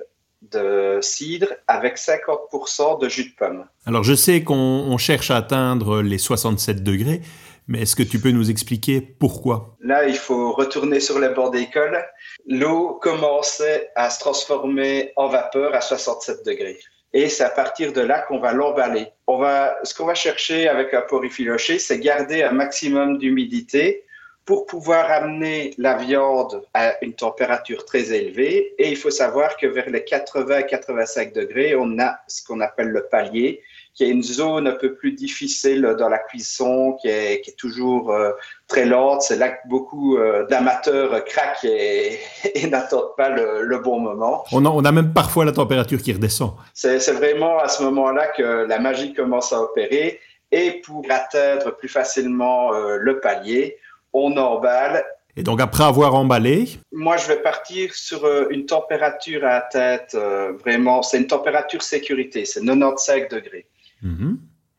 [0.53, 3.67] de cidre avec 50% de jus de pomme.
[3.85, 7.21] Alors, je sais qu'on cherche à atteindre les 67 degrés,
[7.69, 9.77] mais est-ce que tu peux nous expliquer pourquoi?
[9.81, 12.05] Là, il faut retourner sur les bords d'école.
[12.47, 16.79] L'eau commençait à se transformer en vapeur à 67 degrés.
[17.13, 19.07] Et c'est à partir de là qu'on va l'emballer.
[19.27, 24.06] On va, ce qu'on va chercher avec un porc effiloché, c'est garder un maximum d'humidité
[24.47, 28.75] pour pouvoir amener la viande à une température très élevée.
[28.79, 33.07] Et il faut savoir que vers les 80-85 degrés, on a ce qu'on appelle le
[33.11, 33.61] palier,
[33.93, 37.57] qui est une zone un peu plus difficile dans la cuisson, qui est, qui est
[37.57, 38.31] toujours euh,
[38.69, 39.23] très lente.
[39.23, 42.21] C'est là que beaucoup euh, d'amateurs craquent et,
[42.71, 44.45] n'attendent pas le, le, bon moment.
[44.53, 46.53] On a, on a même parfois la température qui redescend.
[46.73, 50.21] C'est vraiment à ce moment-là que la magie commence à opérer.
[50.53, 53.79] Et pour atteindre plus facilement euh, le palier,
[54.17, 55.05] on emballe
[55.39, 56.67] et donc après avoir emballé?
[56.93, 60.17] Moi, je vais partir sur une température à tête,
[60.65, 63.67] vraiment, c'est une température sécurité, c'est 95 degrés.
[64.01, 64.39] Mhm.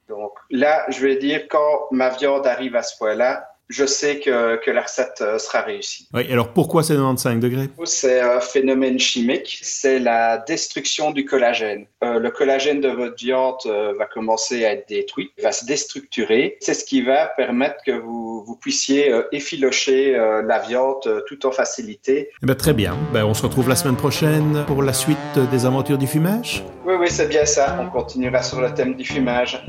[0.09, 4.55] Donc là, je vais dire, quand ma viande arrive à ce point-là, je sais que,
[4.63, 6.07] que, la recette euh, sera réussie.
[6.13, 7.69] Oui, alors pourquoi c'est 95 degrés?
[7.83, 11.85] C'est un phénomène chimique, c'est la destruction du collagène.
[12.03, 16.57] Euh, le collagène de votre viande euh, va commencer à être détruit, va se déstructurer.
[16.61, 21.51] C'est ce qui va permettre que vous vous, vous puissiez effilocher la viande tout en
[21.51, 22.29] facilité.
[22.41, 22.95] Eh ben, très bien.
[23.13, 25.17] Ben, on se retrouve la semaine prochaine pour la suite
[25.51, 26.63] des aventures du fumage.
[26.85, 27.77] Oui, oui, c'est bien ça.
[27.81, 29.65] On continuera sur le thème du fumage.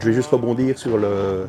[0.00, 1.46] Je vais juste rebondir sur le,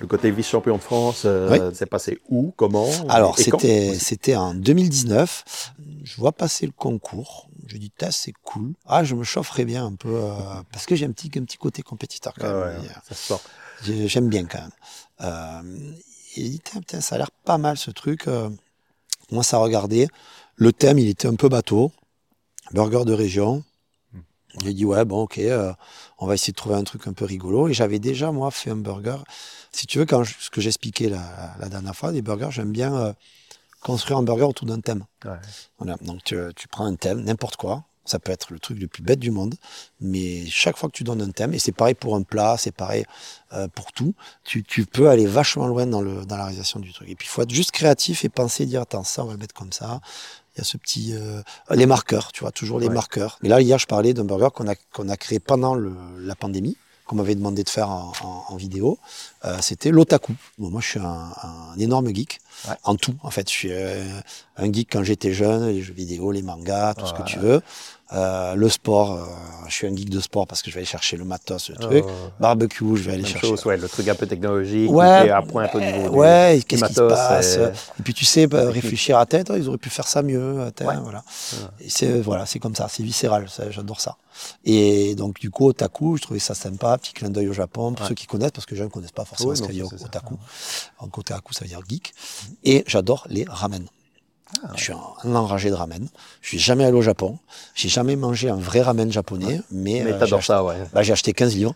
[0.00, 1.22] le côté vice-champion de France.
[1.24, 5.72] Euh, c'est passé où Comment Alors, c'était, c'était en 2019.
[6.02, 7.48] Je vois passer le concours.
[7.66, 8.72] Je dis, c'est cool.
[8.86, 10.32] Ah, je me chaufferais bien un peu euh,
[10.72, 12.82] parce que j'ai un petit, un petit côté compétiteur quand ah même.
[13.08, 13.40] ça se sent.
[13.82, 14.70] J'aime bien quand même.
[15.20, 15.92] Euh,
[16.36, 16.62] et dit,
[17.00, 18.26] ça a l'air pas mal ce truc.
[19.30, 20.08] moi, ça regardait.
[20.56, 21.92] Le thème, il était un peu bateau.
[22.72, 23.64] Burger de région.
[24.62, 25.72] J'ai dit ouais bon ok euh,
[26.18, 28.70] on va essayer de trouver un truc un peu rigolo et j'avais déjà moi fait
[28.70, 29.16] un burger.
[29.72, 32.94] Si tu veux quand ce que j'expliquais la, la, dernière fois des burgers j'aime bien
[32.94, 33.12] euh,
[33.80, 35.04] construire un burger autour d'un thème.
[35.78, 38.88] Voilà donc tu, tu, prends un thème n'importe quoi ça peut être le truc le
[38.88, 39.54] plus bête du monde
[40.00, 42.74] mais chaque fois que tu donnes un thème et c'est pareil pour un plat c'est
[42.74, 43.04] pareil
[43.52, 46.92] euh, pour tout tu, tu, peux aller vachement loin dans le dans la réalisation du
[46.92, 47.08] truc.
[47.08, 49.38] Et puis il faut être juste créatif et penser dire attends ça on va le
[49.38, 50.00] mettre comme ça.
[50.54, 53.38] Il y a ce petit euh, les marqueurs, tu vois, toujours les marqueurs.
[53.42, 56.34] Mais là hier je parlais d'un burger qu'on a qu'on a créé pendant le, la
[56.34, 58.12] pandémie, qu'on m'avait demandé de faire en,
[58.48, 58.98] en, vidéo.
[59.44, 60.34] Euh, C'était l'otaku.
[60.58, 62.40] Bon, moi je suis un, un énorme geek
[62.82, 63.14] en tout.
[63.22, 64.02] En fait, je suis euh,
[64.56, 67.60] un geek quand j'étais jeune, les jeux vidéo, les mangas, tout ce que tu veux.
[68.14, 69.24] Euh, le sport, euh,
[69.66, 71.76] je suis un geek de sport parce que je vais aller chercher le matos, le
[71.76, 72.04] truc.
[72.38, 73.48] Barbecue, je vais aller chercher.
[73.48, 76.84] Chose, ouais, le truc un peu technologique, ouais, à point un peu niveau Ouais, qu'est-ce
[76.84, 78.02] qui se passe et...
[78.02, 80.60] puis tu sais, bah, réfléchir à tête, ils auraient pu faire ça mieux.
[80.62, 81.24] À tête, voilà.
[81.88, 84.16] C'est voilà, c'est comme ça, c'est viscéral, j'adore ça.
[84.64, 88.06] Et donc du coup, otaku, je trouvais ça sympa, petit clin d'œil au Japon pour
[88.06, 89.86] ceux qui connaissent, parce que les gens ne connaissent pas forcément ce que veut dire
[89.86, 90.36] otaku.
[91.00, 92.14] Donc otaku, ça veut dire geek.
[92.64, 93.86] Et j'adore les ramen.
[94.62, 94.72] Ah.
[94.76, 96.06] Je suis un, enragé de ramen.
[96.42, 97.38] Je suis jamais allé au Japon.
[97.74, 99.60] J'ai jamais mangé un vrai ramen japonais.
[99.70, 100.76] Mais, mais euh, t'adores ça, ouais.
[100.92, 101.74] Bah, j'ai acheté 15 livres.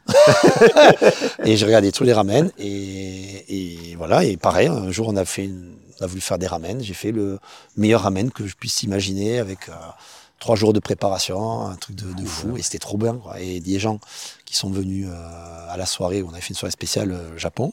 [1.45, 2.51] et j'ai regardé tous les ramen.
[2.59, 4.25] Et, et, voilà.
[4.25, 5.51] Et pareil, un jour, on a fait
[6.01, 6.81] on a voulu faire des ramen.
[6.81, 7.39] J'ai fait le
[7.77, 9.73] meilleur ramen que je puisse imaginer avec euh,
[10.39, 12.57] trois jours de préparation, un truc de, de fou.
[12.57, 13.41] Et c'était trop bien, quoi.
[13.41, 13.99] Et des gens
[14.45, 17.73] qui sont venus euh, à la soirée où on avait fait une soirée spéciale Japon.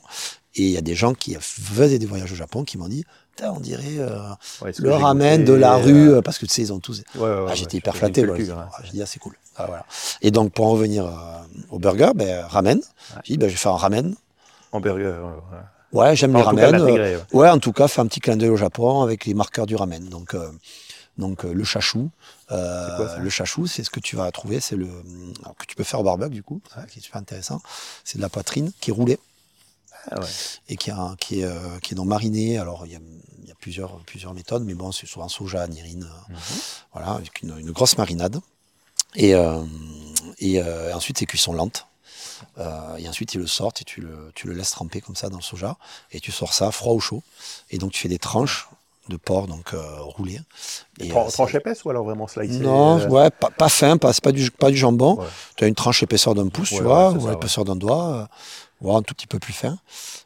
[0.56, 3.04] Et il y a des gens qui faisaient des voyages au Japon qui m'ont dit
[3.44, 4.20] on dirait euh,
[4.80, 7.04] le ramen de la rue, euh, parce que tu sais, ils ont tous.
[7.22, 8.24] ah, J'étais hyper flatté.
[8.24, 8.70] Hein.
[8.84, 9.36] J'ai dit, ah, c'est cool.
[9.56, 9.86] Ah, voilà.
[10.22, 11.12] Et donc, pour en revenir euh,
[11.70, 12.82] au burger, ben, ramen.
[13.24, 14.16] J'ai dit, ben, je vais faire un ramen.
[14.72, 15.16] En burger,
[15.94, 16.16] ouais.
[16.16, 17.20] j'aime les ramen.
[17.34, 17.50] ouais.
[17.50, 20.10] en tout cas, faire un petit clin d'œil au Japon avec les marqueurs du ramen.
[20.10, 20.36] Donc,
[21.18, 22.10] donc le chachou.
[22.50, 24.88] le chachou, c'est ce que tu vas trouver, c'est le
[25.58, 27.62] que tu peux faire au barbecue du coup, qui est super intéressant.
[28.04, 29.20] C'est de la poitrine qui est roulée.
[30.12, 30.20] Ah
[30.68, 32.58] et qui, a, qui, est, qui est dans mariné.
[32.58, 33.00] Alors, il y a
[33.66, 36.40] plusieurs, plusieurs méthodes, mais bon, c'est souvent soja, nirine, euh, mhm.
[36.94, 38.40] voilà, avec une, grosse marinade.
[39.16, 39.64] Et, euh,
[40.38, 41.88] et euh, ensuite, c'est cuisson lente.
[42.60, 45.38] et ensuite, ils le sortent et tu le, tu le laisses tremper comme ça dans
[45.38, 45.78] le soja.
[46.12, 47.24] Et tu sors ça froid ou chaud.
[47.72, 48.70] Et donc, tu fais des tranches
[49.10, 49.74] de porc donc
[50.16, 50.42] roulées.
[51.00, 54.52] Et, tranche épaisse ou alors vraiment slicée Non, ouais, pas, pas fin, pas, pas, du,
[54.52, 55.18] pas du jambon.
[55.56, 58.30] Tu as une tranche épaisseur d'un pouce, tu vois, ou épaisseur d'un doigt
[58.82, 59.78] voire un tout petit peu plus fin.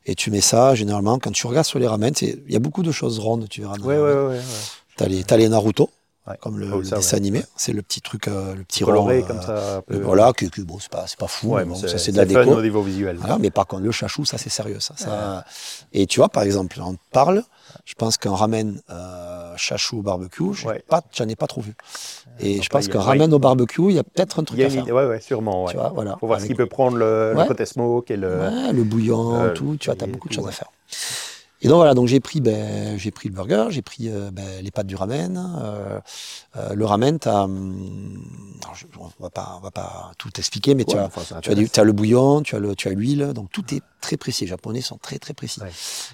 [0.06, 2.84] Et tu mets ça, généralement, quand tu regardes sur les ramen, il y a beaucoup
[2.84, 3.76] de choses rondes, tu verras.
[3.82, 4.38] Oui, oui, oui.
[4.98, 5.90] Tu as, les Naruto,
[6.38, 7.44] comme le, ah dessin animé.
[7.56, 9.82] C'est le petit truc, euh, le petit Coloré, comme ça.
[9.92, 11.58] Euh, voilà, que, bon, c'est pas, pas fou.
[11.76, 12.42] ça, c'est de la déco.
[12.42, 13.20] au niveau visuel.
[13.40, 14.80] mais par contre, le chachou, ça, c'est sérieux.
[14.80, 15.46] Ça, ça...
[15.94, 17.44] Et tu vois, par exemple, on parle,
[17.86, 21.76] je pense qu'un ramen euh, chachou au barbecue, j'en ai, pas trop vu.
[22.40, 24.86] Et je pense qu'un ramen au barbecue, il y a peut-être un truc à faire.
[24.86, 25.68] Oui, ouais, sûrement.
[25.68, 26.18] Tu vois, voilà.
[26.20, 28.72] Faut voir s'il peut prendre le, côté smoke et le.
[28.72, 29.78] le bouillon, tout.
[29.80, 30.70] Tu vois, as beaucoup de choses à faire.
[31.62, 34.64] Et donc voilà, donc j'ai pris, ben, j'ai pris le burger, j'ai pris euh, ben,
[34.64, 35.36] les pâtes du ramen.
[35.62, 36.00] Euh,
[36.56, 38.24] euh, le ramen, t'as, hum,
[38.98, 41.10] on va pas, on va pas tout expliquer, mais tu as,
[41.42, 44.16] tu as, as, le bouillon, tu as le, tu as l'huile, donc tout est très
[44.16, 44.46] précis.
[44.46, 45.60] Les Japonais sont très très précis.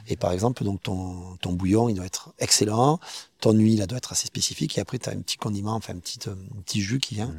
[0.07, 2.99] Et par exemple, donc ton, ton bouillon, il doit être excellent.
[3.39, 4.77] Ton huile, elle doit être assez spécifique.
[4.79, 7.31] Et après, tu as un petit condiment, enfin un petit, un petit jus qui vient.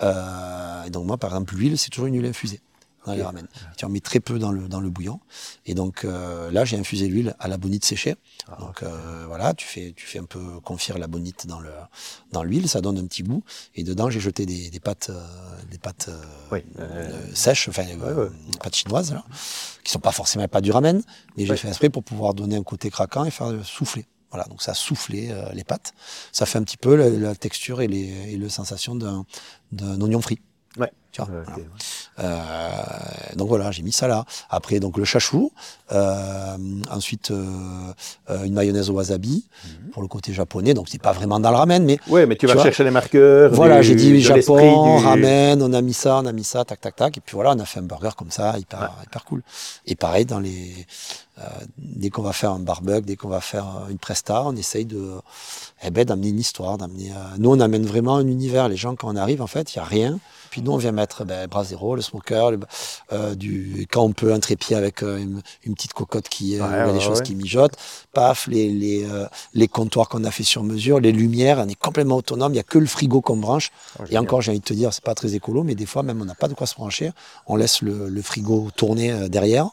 [0.00, 0.86] Mhm.
[0.86, 2.60] et donc moi, par exemple, l'huile, c'est toujours une huile infusée
[3.04, 3.46] dans les ramen.
[3.76, 5.20] Tu en mets très peu dans le, dans le bouillon.
[5.66, 8.16] Et donc euh, là, j'ai infusé l'huile à la bonite séchée.
[8.48, 11.70] Ah, donc euh, voilà, tu fais, tu fais un peu confire la bonite dans le
[12.32, 13.42] dans l'huile, ça donne un petit goût.
[13.74, 15.22] Et dedans, j'ai jeté des, des pâtes, euh,
[15.70, 16.10] des pâtes
[17.34, 19.24] sèches, enfin des pâtes chinoises, là,
[19.82, 21.02] qui sont pas forcément pas du ramen,
[21.36, 24.06] mais j'ai fait exprès pour pouvoir donner un côté craquant et faire souffler.
[24.30, 25.94] Voilà, donc ça a soufflé les pâtes.
[26.32, 30.40] Ça fait un petit peu la, texture et les, et le sensation d'un oignon frit.
[31.22, 31.26] Ouais.
[31.46, 31.64] Tu vois,
[32.20, 32.70] Euh,
[33.34, 34.24] donc voilà, j'ai mis ça là.
[34.50, 35.50] Après, donc le chachou.
[35.92, 36.56] Euh,
[36.90, 39.90] ensuite, une mayonnaise au wasabi mhm.
[39.90, 40.74] pour le côté japonais.
[40.74, 41.98] Donc c'est pas vraiment dans le ramen, mais.
[42.08, 43.52] Oui, mais tu, vas chercher les marqueurs.
[43.52, 46.96] Voilà, j'ai dit Japon, ramen, on a mis ça, on a mis ça, tac, tac,
[46.96, 47.18] tac.
[47.18, 49.42] Et puis voilà, on a fait un burger comme ça, hyper, hyper cool.
[49.86, 50.86] Et pareil, dans les.
[51.78, 55.10] dès qu'on va faire un barbecue, dès qu'on va faire une presta, on essaye de,
[55.82, 57.10] eh ben, d'amener une histoire, d'amener.
[57.38, 58.68] nous, on amène vraiment un univers.
[58.68, 60.18] Les gens, quand on arrive, en fait, il y a rien.
[60.54, 62.52] Puis nous, on vient mettre ben, Brasero, le smoker,
[63.12, 67.00] euh, du, quand on peut, un trépied avec euh, une, petite cocotte qui, euh, des
[67.00, 67.76] choses qui mijotent.
[68.14, 69.06] Paf, les, les,
[69.54, 72.52] les comptoirs qu'on a fait sur mesure, les lumières, on est complètement autonome.
[72.52, 73.70] Il n'y a que le frigo qu'on branche.
[73.98, 76.02] Ah, et encore, j'ai envie de te dire, c'est pas très écolo, mais des fois,
[76.02, 77.10] même, on n'a pas de quoi se brancher.
[77.46, 79.68] On laisse le, le frigo tourner derrière.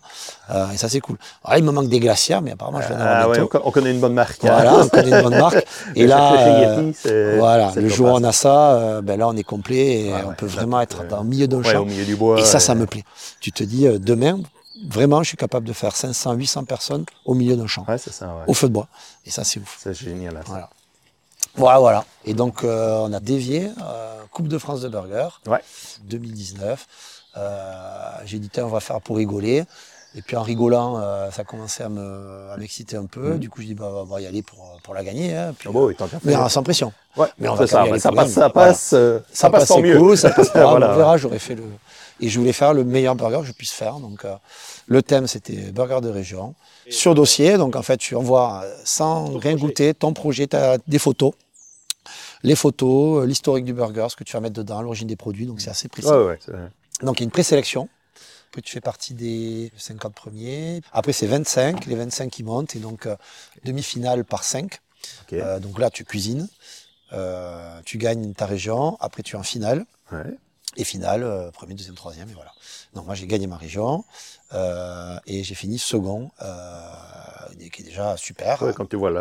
[0.73, 1.17] et ça, c'est cool.
[1.45, 3.91] Alors, il me manque des glacières, mais apparemment, je vais en ah, ouais, on, connaît
[3.91, 4.43] une bonne marque.
[4.43, 4.49] Hein.
[4.51, 5.65] Voilà, on connaît une bonne marque.
[5.95, 6.81] Et là,
[7.37, 10.45] voilà, le jour où on a ça, ben là, on est complet et on peut
[10.45, 11.85] vraiment être dans le milieu d'un champ.
[11.85, 13.03] du bois, et ça, ça me plaît.
[13.39, 14.39] Tu te dis, euh, demain,
[14.87, 17.85] vraiment, je suis capable de faire 500, 800 personnes au milieu d'un champ.
[18.47, 18.87] Au feu de bois.
[19.25, 19.77] Et ça, c'est ouf.
[19.81, 20.41] C'est génial.
[20.45, 20.69] Voilà.
[21.55, 22.05] Voilà, voilà.
[22.23, 25.27] Et donc, euh, on a dévié, euh, Coupe de France de burger,
[26.03, 26.87] 2019.
[28.25, 29.65] J'ai dit, on va faire pour rigoler.
[30.13, 31.89] Et puis en rigolant, euh, ça commençait à
[32.57, 33.35] m'exciter un peu.
[33.35, 33.39] Mm.
[33.39, 35.35] Du coup, je dis, bah, on va y aller pour, pour la gagner.
[35.35, 35.53] Hein.
[35.57, 35.91] Puis, oh,
[36.23, 36.91] mais sans pression.
[37.15, 40.15] Ouais, mais on va ça, ça, passe, ça, passe, euh, ça, passe, tant mieux.
[40.15, 41.63] ça passe pas, On verra, j'aurais fait le.
[42.21, 43.99] Et je voulais faire le meilleur burger que je puisse faire.
[43.99, 44.35] Donc, euh,
[44.87, 46.55] le thème, c'était burger de région.
[46.89, 50.99] Sur dossier, donc en fait, tu envoies sans rien goûter ton projet, tu as des
[50.99, 51.33] photos
[52.43, 55.61] les photos, l'historique du burger, ce que tu vas mettre dedans, l'origine des produits, donc
[55.61, 56.09] c'est assez précis.
[56.09, 56.39] Ouais, ouais,
[57.03, 57.87] donc il y a une présélection.
[58.49, 60.81] Après, tu fais partie des 50 premiers.
[60.91, 62.75] Après, c'est 25, les 25 qui montent.
[62.75, 63.15] Et donc, euh,
[63.63, 64.79] demi-finale par 5.
[65.31, 66.49] Euh, donc là, tu cuisines.
[67.13, 68.97] Euh, tu gagnes ta région.
[68.99, 69.85] Après, tu es en finale.
[70.77, 72.29] Et finale, premier, deuxième, troisième.
[72.29, 72.51] Et voilà.
[72.93, 74.03] Donc, moi, j'ai gagné ma région.
[74.53, 76.31] et j'ai fini second
[77.69, 78.63] qui est déjà super.
[78.75, 79.11] quand tu vois,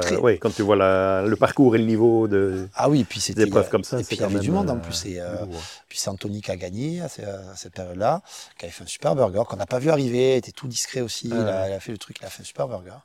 [0.41, 3.85] quand tu vois le parcours et le niveau de ah oui, puis c'était épreuves comme
[3.85, 4.01] ça.
[4.01, 5.07] Et puis il y avait du monde en plus.
[5.07, 5.45] Et, euh,
[5.89, 8.23] Puis c'est Anthony qui a gagné à, cette période-là,
[8.59, 11.29] qui avait fait un super burger qu'on n'a pas vu arriver, était tout discret aussi.
[11.29, 12.99] Il, a, fait le truc, il a fait un super burger.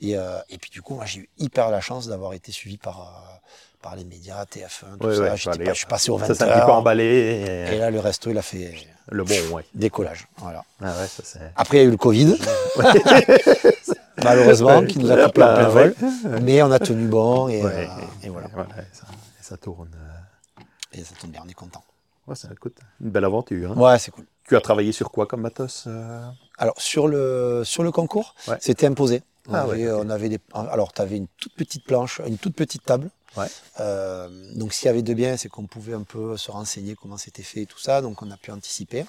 [0.00, 2.78] Et, euh, et puis du coup, moi j'ai eu hyper la chance d'avoir été suivi
[2.78, 3.36] par euh,
[3.82, 5.36] par les médias, TF1, tout ça.
[5.36, 7.68] je suis passé au 20 Ça s'est un petit peu emballé.
[7.72, 7.78] Et...
[7.78, 8.74] là, le resto, il a fait
[9.08, 9.64] le bon, ouais.
[9.74, 10.28] décollage.
[10.36, 10.64] Voilà.
[10.80, 12.36] Ah ouais, ça, Après, il y a eu le Covid.
[14.24, 15.94] malheureusement, qui nous a coupé en plein vol.
[16.42, 17.86] Mais on a tenu bon et, euh,
[18.22, 18.48] et, voilà.
[18.48, 19.90] Et ça, tourne.
[19.94, 20.62] Euh.
[20.98, 21.82] Et ça tourne bien, on est content.
[22.26, 23.72] Ouais, ça coûte une belle aventure.
[23.72, 23.80] Hein.
[23.80, 24.24] Ouais, c'est cool.
[24.46, 26.28] Tu as travaillé sur quoi comme matos euh?
[26.58, 29.22] Alors, sur le, sur le concours, c'était imposé.
[29.48, 32.54] On, ah, avait, on avait des, alors, tu avais une toute petite planche, une toute
[32.54, 33.10] petite table.
[33.36, 33.46] Ouais.
[33.78, 37.16] Euh, donc s'il y avait de bien, c'est qu'on pouvait un peu se renseigner comment
[37.16, 39.04] c'était fait et tout ça, donc on a pu anticiper.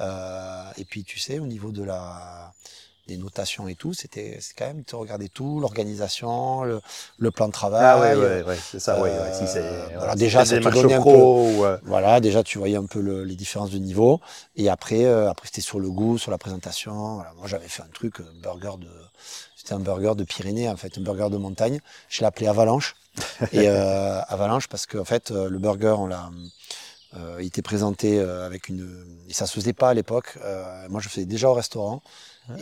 [0.00, 2.52] Euh, et puis tu sais, au niveau de la
[3.10, 6.80] des notations et tout, c'était quand même de regarder tout, l'organisation, le,
[7.18, 7.84] le, plan de travail.
[7.84, 9.64] Ah ouais, ouais, ouais c'est ça, ouais, Si c'est,
[9.96, 13.34] voilà, déjà, ça te donnait un peu, voilà, déjà tu voyais un peu le, les
[13.34, 14.20] différences de niveau.
[14.54, 17.16] Et après, euh, après c'était sur le goût, sur la présentation.
[17.16, 18.88] Voilà, moi j'avais fait un truc, un burger de,
[19.56, 21.80] c'était un burger de Pyrénées en fait, un burger de montagne.
[22.08, 22.94] Je l'ai appelé Avalanche.
[23.52, 26.30] et euh, Avalanche parce qu'en en fait euh, le burger on l'a
[27.16, 30.38] euh, il était présenté avec une et ça se faisait pas à l'époque.
[30.88, 32.02] moi je faisais déjà au restaurant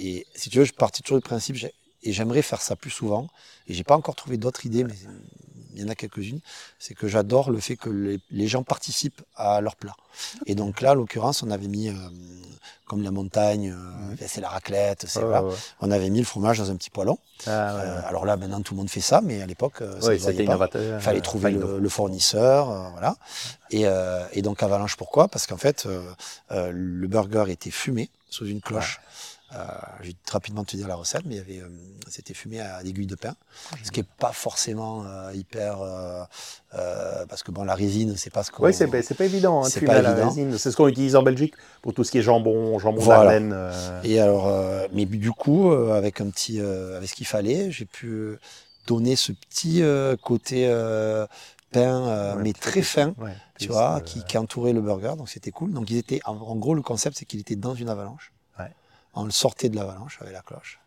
[0.00, 1.56] et si tu veux je partais toujours du principe
[2.02, 3.28] et j'aimerais faire ça plus souvent
[3.66, 4.94] et j'ai pas encore trouvé d'autres idées mais
[5.78, 6.40] il y en a quelques-unes,
[6.78, 9.94] c'est que j'adore le fait que les, gens participent à leur plat.
[10.46, 11.90] Et donc là, en l'occurrence, on avait mis,
[12.86, 13.74] comme la montagne,
[14.26, 15.22] c'est la raclette, c'est
[15.80, 17.18] on avait mis le fromage dans un petit poêlon.
[17.46, 20.44] Ah, euh, alors là, maintenant, tout le monde fait ça, mais à l'époque, euh, c'était
[20.44, 20.98] innovateur.
[20.98, 23.16] Il fallait trouver le, fournisseur, euh, voilà.
[23.70, 23.84] Et,
[24.32, 25.28] et, donc Avalanche, pourquoi?
[25.28, 25.86] Parce qu'en fait,
[26.50, 29.00] le burger était fumé sous une cloche.
[29.54, 29.64] Euh,
[30.02, 31.68] je vais rapidement te dire la recette, mais il y avait, euh,
[32.08, 33.34] c'était fumé à l'aiguille de pain,
[33.72, 35.78] ah, ce qui est pas forcément euh, hyper,
[37.28, 38.64] parce que bon, la résine, c'est pas ce qu'on.
[38.64, 39.64] Oui, c'est pas, pas évident.
[39.64, 40.16] Hein, c'est pas évident.
[40.16, 40.58] La résine.
[40.58, 43.40] C'est ce qu'on utilise en Belgique pour tout ce qui est jambon, jambon voilà.
[44.04, 44.52] Et alors,
[44.92, 48.36] mais du coup, avec un petit, avec ce qu'il fallait, j'ai pu
[48.86, 49.82] donner ce petit
[50.22, 50.68] côté
[51.72, 53.14] pain, mais très fin,
[53.58, 55.72] tu vois, qui, qui, entourait le burger, donc c'était cool.
[55.72, 58.32] Donc ils étaient, en gros, le concept, c'est qu'il était dans une avalanche
[59.14, 60.78] on le sortait de l'avalanche avec la cloche.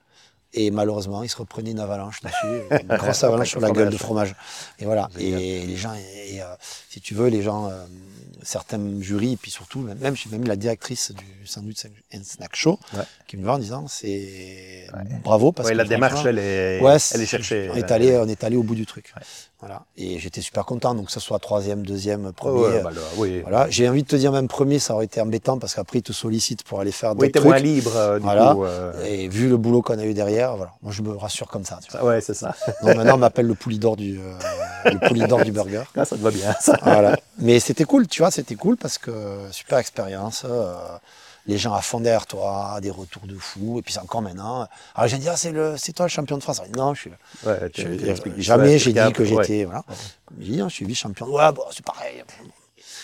[0.53, 3.97] Et malheureusement, il se reprenait une avalanche dessus, une grosse avalanche sur la gueule de
[3.97, 4.35] fromage.
[4.79, 5.09] Et voilà.
[5.17, 6.45] Et, les gens, et, euh,
[6.89, 7.85] si tu veux, les gens, euh,
[8.43, 12.79] certains jurys, et puis surtout, même, j'ai même la directrice du Sandwich and Snack Show,
[13.27, 14.87] qui me voir en disant, c'est
[15.23, 16.81] bravo parce que la démarche, elle est,
[17.13, 17.69] elle est cherchée.
[17.71, 19.13] On est allé, on est allé au bout du truc.
[19.61, 19.83] Voilà.
[19.95, 22.81] Et j'étais super content, donc que ce soit troisième, deuxième, premier.
[22.81, 23.41] Bah oui.
[23.41, 23.69] Voilà.
[23.69, 26.13] J'ai envie de te dire même premier, ça aurait été embêtant parce qu'après ils te
[26.13, 27.45] sollicitent pour aller faire des oui, trucs.
[27.45, 27.95] moins libre.
[27.95, 28.55] Euh, du voilà.
[28.55, 28.91] Coup, euh.
[29.05, 30.71] Et vu le boulot qu'on a eu derrière, voilà.
[30.81, 31.79] Moi je me rassure comme ça.
[31.83, 32.03] Tu vois.
[32.03, 32.55] Ouais, c'est ça.
[32.83, 35.83] Donc maintenant on m'appelle le poulidor du euh, le du burger.
[35.95, 36.53] Ah, ça te va bien.
[36.59, 36.79] Ça.
[36.81, 37.19] Voilà.
[37.37, 39.11] Mais c'était cool, tu vois, c'était cool parce que
[39.51, 40.43] super expérience
[41.47, 44.67] les gens à fond derrière toi, des retours de fou, et puis c'est encore maintenant.
[44.95, 46.61] Alors j'ai dit, ah, c'est, le, c'est toi le champion de France.
[46.75, 47.11] Non, je suis.
[47.45, 47.71] Ouais,
[48.37, 49.65] jamais j'ai dit que j'étais.
[49.65, 49.83] Voilà.
[50.39, 51.27] J'ai dit, non, je suis vice-champion.
[51.27, 52.23] Ouais, bon, c'est pareil.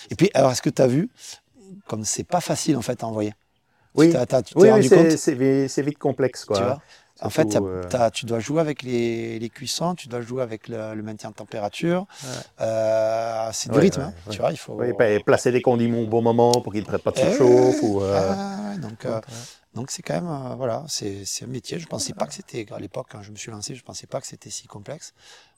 [0.09, 1.09] Et puis, alors, est-ce que tu as vu,
[1.87, 3.33] comme c'est pas facile en fait à envoyer?
[3.95, 4.17] Oui, tu
[4.55, 6.45] oui, oui c'est, c'est, c'est vite complexe.
[6.45, 6.57] Quoi.
[6.57, 6.81] Tu vois?
[7.21, 11.31] En fait, euh, tu dois jouer avec les, cuissons, tu dois jouer avec le, maintien
[11.31, 12.05] de température.
[12.61, 14.51] Euh, c'est du rythme, hein, tu vois.
[14.51, 14.79] Il faut
[15.25, 17.81] placer les condiments au bon moment pour qu'ils ne prennent pas de surchauffe.
[17.83, 19.07] Ou, euh, donc,
[19.73, 21.79] donc c'est quand même, voilà, c'est un métier.
[21.79, 23.85] Je ne pensais pas que c'était, à l'époque, quand je me suis lancé, je ne
[23.85, 25.13] pensais pas que c'était si complexe.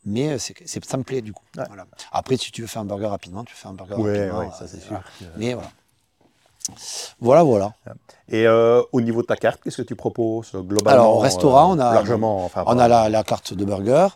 [0.05, 1.43] Mais ça me plaît du coup.
[1.55, 1.85] Voilà.
[2.11, 4.39] Après, si tu veux faire un burger rapidement, tu fais un burger rapidement.
[4.39, 5.01] Oui, ça c'est sûr.
[5.37, 5.71] Mais voilà.
[7.19, 7.73] Voilà, voilà.
[8.31, 11.75] Et euh, au niveau de ta carte, qu'est-ce que tu proposes globalement Alors, au restaurant,
[11.75, 14.07] on a, euh, largement, enfin, on a la, carte de burger.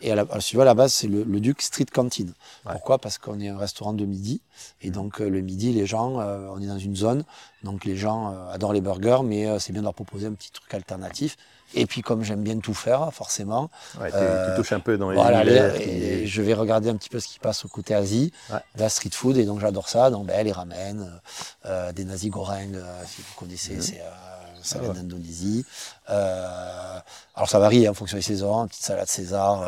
[0.00, 2.32] Et à la, à la base, c'est le, Duc Street Canteen.
[2.64, 2.98] Pourquoi?
[2.98, 4.40] Parce qu'on est un restaurant de midi.
[4.80, 7.24] Et donc, euh, le midi, les gens, on est dans une zone.
[7.62, 10.72] Donc, les gens adorent les burgers, mais c'est bien de leur proposer un petit truc
[10.72, 11.36] alternatif.
[11.74, 13.70] Et puis comme j'aime bien tout faire, forcément.
[14.00, 15.44] Ouais, tu, euh, touches un peu dans les voilà,
[15.76, 18.32] et Je vais regarder un petit peu ce qui passe au côté Asie,
[18.76, 20.10] la street food, et donc j'adore ça.
[20.10, 22.72] Donc ben, les ramen, euh, euh, des nasi goreng,
[23.06, 23.82] si vous connaissez, mhm.
[23.82, 24.02] c'est
[24.60, 25.64] ça vient d'Indonésie.
[26.06, 29.62] alors ça varie hein, en fonction des saisons, une petite salade César,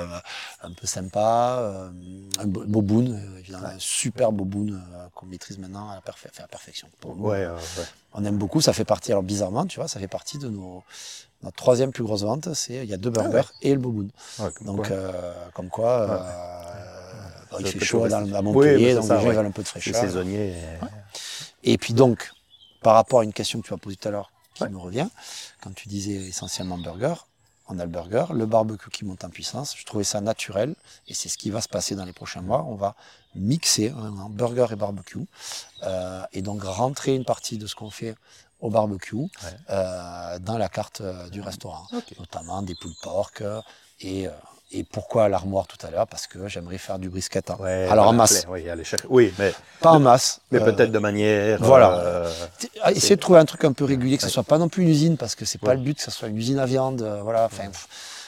[0.62, 1.80] un peu sympa,
[2.38, 4.80] un boboon, évidemment, un super boboon
[5.14, 6.88] qu'on maîtrise maintenant à la, à la perfection.
[7.04, 7.46] ouais,
[8.14, 10.82] on aime beaucoup, ça fait partie, alors bizarrement, tu vois, ça fait partie de nos,
[11.42, 14.08] notre troisième plus grosse vente, c'est il y a deux ah burgers et le boboon.
[14.62, 16.34] donc, euh, comme quoi,
[17.52, 19.94] euh, il fait chaud à Montpellier, donc les gens veulent un peu de fraîcheur.
[19.94, 20.54] saisonnier.
[21.62, 22.32] Et puis donc,
[22.82, 25.08] par rapport à une question que tu as posée tout à l'heure, qui me revient,
[25.62, 27.14] quand tu disais essentiellement burger,
[27.70, 29.76] on a le burger, le barbecue qui monte en puissance.
[29.78, 30.74] Je trouvais ça naturel
[31.06, 32.64] et c'est ce qui va se passer dans les prochains mois.
[32.68, 32.96] On va
[33.36, 35.24] mixer un burger et barbecue
[35.84, 38.16] euh, et donc rentrer une partie de ce qu'on fait
[38.60, 39.16] au barbecue
[39.70, 41.86] euh, dans la carte euh, du restaurant,
[42.18, 43.32] notamment des poules porc
[44.00, 44.28] et
[44.72, 46.06] et pourquoi l'armoire tout à l'heure?
[46.06, 47.50] Parce que j'aimerais faire du brisket.
[47.50, 47.56] Hein.
[47.90, 48.46] Alors en masse.
[49.08, 50.40] Oui, mais pas en masse.
[50.52, 51.58] Mais peut-être de manière.
[51.60, 52.28] Voilà.
[52.94, 54.88] Essayer de trouver un truc un peu régulier, que ce soit pas non plus une
[54.88, 57.02] usine, parce que c'est pas le but que ce soit une usine à viande.
[57.24, 57.46] voilà.
[57.46, 57.64] Enfin,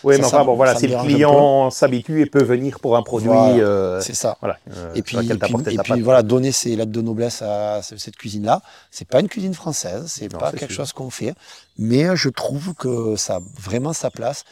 [0.04, 3.30] oui, mais enfin, bon, voilà, si le client s'habitue et peut venir pour un produit.
[3.30, 4.36] Euh, c'est ça.
[4.40, 8.62] Voilà, euh, et puis, et puis, voilà, donner ces lettres de noblesse à cette cuisine-là.
[8.90, 11.34] C'est pas une cuisine française, c'est pas quelque chose qu'on fait,
[11.78, 14.44] mais je trouve que ça a vraiment sa place.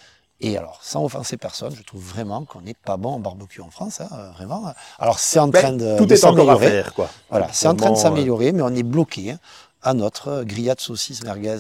[0.43, 3.69] Et alors, sans offenser personne, je trouve vraiment qu'on n'est pas bon en barbecue en
[3.69, 4.73] France, hein, vraiment.
[4.99, 7.11] Alors, c'est en train de, tout est encore à faire, quoi.
[7.29, 9.39] Voilà, c'est en train de s'améliorer, mais on est bloqué hein,
[9.83, 11.59] à notre grillade saucisse merguez.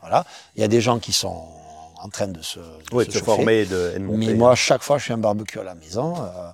[0.00, 0.24] Voilà,
[0.56, 1.44] il y a des gens qui sont
[2.02, 5.18] en train de se, de se, former de, Mais moi, chaque fois, je fais un
[5.18, 6.50] barbecue à la maison euh,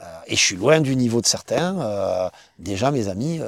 [0.00, 1.78] euh, et je suis loin du niveau de certains.
[1.80, 2.28] Euh,
[2.58, 3.40] déjà, mes amis.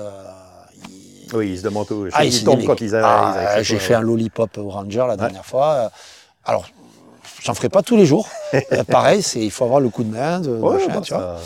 [0.88, 1.34] Ils...
[1.34, 2.08] Oui, ils se demandent où.
[2.12, 3.46] Ah, ils, tombent quand ils arrivent.
[3.46, 5.90] Ah, j'ai fait un lollipop au Ranger la dernière fois.
[6.44, 6.66] Alors,
[7.42, 8.28] j'en ferai pas tous les jours.
[8.88, 11.38] pareil, c'est il faut avoir le coup de main de, machin, bah, tu vois.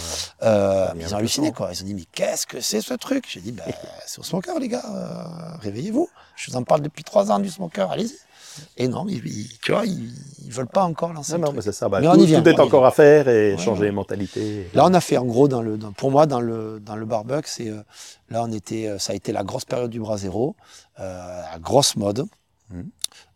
[0.43, 1.71] Euh, ils ont halluciné quoi.
[1.73, 3.25] Ils ont dit mais qu'est-ce que c'est ce truc?
[3.29, 3.65] J'ai dit ben
[4.07, 4.85] c'est au smoker les gars,
[5.61, 6.09] réveillez-vous.
[6.37, 8.17] Je vous en parle depuis trois ans du smoker, allez-y.
[8.77, 10.11] Et non, ils, tu vois, ils,
[10.47, 11.35] ne veulent pas encore lancer.
[11.35, 11.89] Non, non mais c'est ça.
[11.89, 14.69] Bah, tout, est encore à faire et changer les mentalités.
[14.75, 17.49] Là, on a fait en gros dans le, pour moi dans le dans le barbecue,
[17.49, 17.83] c'est euh,
[18.31, 20.57] là on était, euh, ça a été la grosse période du bras zéro,
[21.01, 22.27] euh, la grosse mode.
[22.71, 22.83] Mmh.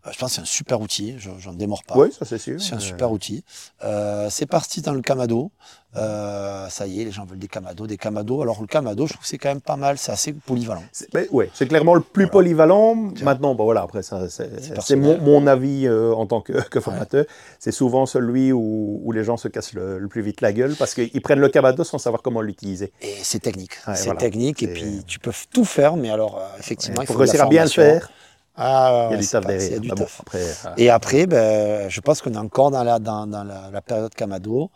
[0.06, 1.96] Euh, je pense que c'est un super outil, j'en démords pas.
[1.96, 2.60] Oui, ça c'est sûr.
[2.60, 3.44] C'est un super outil.
[3.84, 5.50] Euh, c'est parti dans le Kamado.
[5.96, 8.42] Euh, ça y est, les gens veulent des Kamado, des Kamado.
[8.42, 10.84] Alors le Kamado, je trouve que c'est quand même pas mal, c'est assez polyvalent.
[11.30, 12.94] Oui, c'est clairement le plus polyvalent.
[13.22, 17.24] Maintenant, bon voilà, après ça, c'est mon, avis en tant que, formateur.
[17.58, 21.22] C'est souvent celui où, les gens se cassent le, plus vite la gueule parce qu'ils
[21.22, 22.92] prennent le Kamado sans savoir comment l'utiliser.
[23.00, 23.72] Et c'est technique.
[23.94, 27.46] c'est technique et puis tu peux tout faire, mais alors effectivement, il faut réussir à
[27.46, 28.10] bien le faire.
[28.56, 29.80] Ah, il y a du taf derrière.
[29.80, 30.20] Du taf.
[30.20, 33.82] après, euh, Et après, ben, je pense qu'on est encore dans la, dans, dans la,
[33.82, 34.70] période Kamado.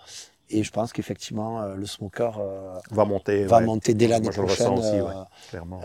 [0.53, 4.69] Et je pense qu'effectivement, euh, le smoker euh, va monter, va monter dès l'année prochaine.
[4.69, 4.99] Aussi,
[5.49, 5.81] clairement.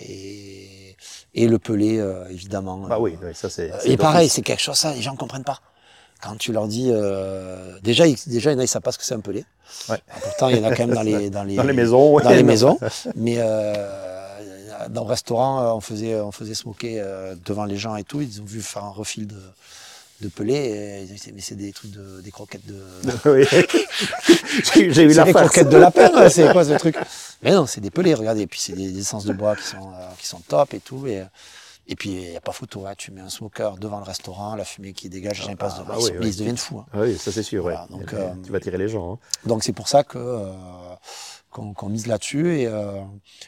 [0.00, 0.96] et,
[1.34, 2.78] Et le pelé, euh, évidemment.
[2.78, 3.70] Bah oui, ça c'est.
[3.84, 5.60] Et pareil, c'est quelque chose, ça, les gens ne comprennent pas.
[6.22, 6.90] Quand tu leur dis.
[7.82, 9.44] déjà, déjà, il y en a, ils ne savent pas ce que c'est un pelé.
[9.88, 9.98] Ouais.
[10.22, 12.18] Pourtant, il y en a quand même dans les, dans les, dans les maisons.
[12.18, 12.78] Dans les maisons.
[13.16, 13.38] Mais
[14.88, 18.20] dans le restaurant, on faisait, on faisait smoker devant les gens et tout.
[18.20, 19.36] Ils ont vu faire un refil de,
[20.20, 20.54] de pelé.
[20.54, 22.82] Et ils disaient, mais c'est des trucs de, des croquettes de.
[23.30, 23.46] oui.
[24.74, 26.96] J'ai eu la des croquettes de lapin, c'est quoi ce truc?
[27.42, 28.42] Mais non, c'est des pelés, regardez.
[28.42, 31.06] Et puis c'est des, essences de bois qui sont, euh, qui sont top et tout.
[31.06, 31.24] Et,
[31.88, 32.92] et puis il n'y a pas photo, hein.
[32.96, 36.28] tu mets un smoker devant le restaurant, la fumée qui dégage, gens passent devant, ils,
[36.28, 36.78] ils, deviennent fous.
[36.78, 36.86] Hein.
[36.92, 37.74] Ah oui, ça c'est sûr, ouais.
[37.88, 39.14] donc, euh, tu vas tirer les gens.
[39.14, 39.18] Hein.
[39.44, 40.18] Donc c'est pour ça que.
[40.18, 40.52] Euh,
[41.50, 42.68] qu'on mise là-dessus et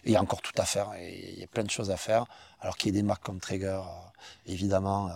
[0.05, 0.90] il y a encore tout à faire.
[1.00, 2.26] Il y a plein de choses à faire.
[2.61, 3.80] Alors qu'il y ait des marques comme Traeger,
[4.46, 5.11] évidemment,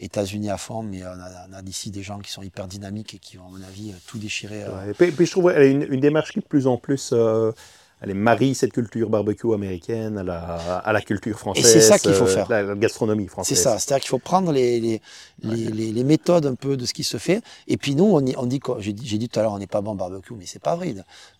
[0.00, 3.38] États-Unis à fond, mais on a, d'ici des gens qui sont hyper dynamiques et qui
[3.38, 4.62] ont, à mon avis, tout déchiré.
[4.62, 4.92] Euh.
[4.92, 7.52] et puis, je trouve a une, démarche qui, de plus en plus, euh,
[8.00, 10.38] elle marie cette culture barbecue américaine à la,
[10.78, 11.66] à la culture française.
[11.66, 12.48] Et c'est ça qu'il faut euh, faire.
[12.48, 13.56] La, gastronomie française.
[13.56, 13.78] C'est ça.
[13.78, 15.00] C'est-à-dire qu'il faut prendre les, les,
[15.42, 17.42] les, les, méthodes un peu de ce qui se fait.
[17.66, 19.96] Et puis nous, on, on dit, j'ai dit tout à l'heure, on n'est pas bon
[19.96, 20.94] barbecue, mais c'est pas vrai.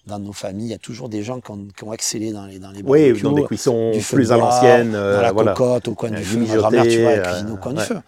[0.07, 2.47] Dans nos familles, il y a toujours des gens qui ont, qui ont excellé dans
[2.47, 3.13] les, dans les barbecues.
[3.13, 4.93] Oui, dans des cuissons plus à l'ancienne.
[4.93, 6.39] dans la cocotte, au coin du feu.
[6.39, 7.99] Ma grand-mère, tu vois, elle cuisine au coin du feu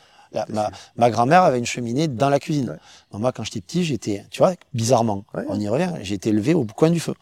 [0.96, 2.78] ma, grand-mère avait une cheminée dans la cuisine.
[3.12, 6.90] moi, quand j'étais petit, j'étais, tu vois, bizarrement, on y revient, été élevé au coin
[6.90, 7.14] du feu.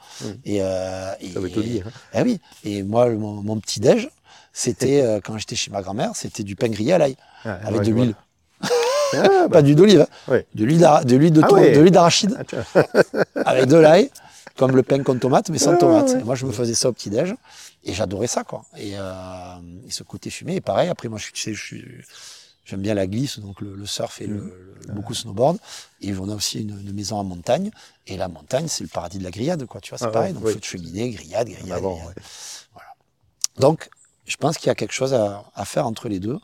[0.44, 1.86] Et, euh, Ça dire.
[1.86, 1.90] Hein.
[2.14, 2.40] Eh oui.
[2.64, 4.08] Et moi, mon, petit déj,
[4.52, 7.92] c'était euh, quand j'étais chez ma grand-mère, c'était du pain grillé à l'ail avec de
[7.92, 8.14] l'huile.
[9.14, 9.48] Ah, bah.
[9.48, 10.42] Pas d'huile d'olive, hein.
[10.54, 12.36] de l'huile de, ah d'arachide,
[12.74, 12.82] ah,
[13.46, 14.10] avec de l'ail,
[14.56, 16.22] comme le pain con tomate, mais sans tomate.
[16.24, 17.34] moi, je me faisais ça au petit déj,
[17.84, 18.64] et j'adorais ça, quoi.
[18.76, 19.54] Et, euh,
[19.86, 20.90] et, ce côté fumé, et pareil.
[20.90, 22.04] Après, moi, je, je, je suis
[22.68, 24.92] J'aime bien la glisse, donc le, surf et le, mmh.
[24.92, 25.56] beaucoup snowboard.
[26.02, 27.70] Et on a aussi une, maison en montagne.
[28.06, 29.80] Et la montagne, c'est le paradis de la grillade, quoi.
[29.80, 30.34] Tu vois, c'est ah pareil.
[30.34, 31.80] donc, il faut cheminée, grillade, grillade.
[31.80, 32.94] Voilà.
[33.56, 33.88] Donc,
[34.26, 36.38] je pense qu'il y a quelque chose à, à, faire entre les deux.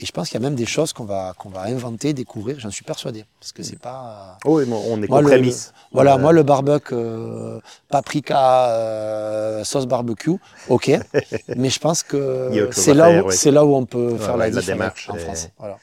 [0.00, 2.58] Et je pense qu'il y a même des choses qu'on va, qu'on va inventer, découvrir,
[2.58, 3.26] j'en suis persuadé.
[3.38, 4.38] Parce que c'est pas.
[4.46, 5.74] Oui, on est moi, prémices.
[5.92, 10.36] Voilà, moi, le barbecue, euh, paprika, euh, sauce barbecue,
[10.70, 10.90] ok.
[11.56, 15.10] mais je pense que c'est là, où, c'est là où on peut faire la, démarche
[15.10, 15.50] en France.
[15.58, 15.76] Voilà.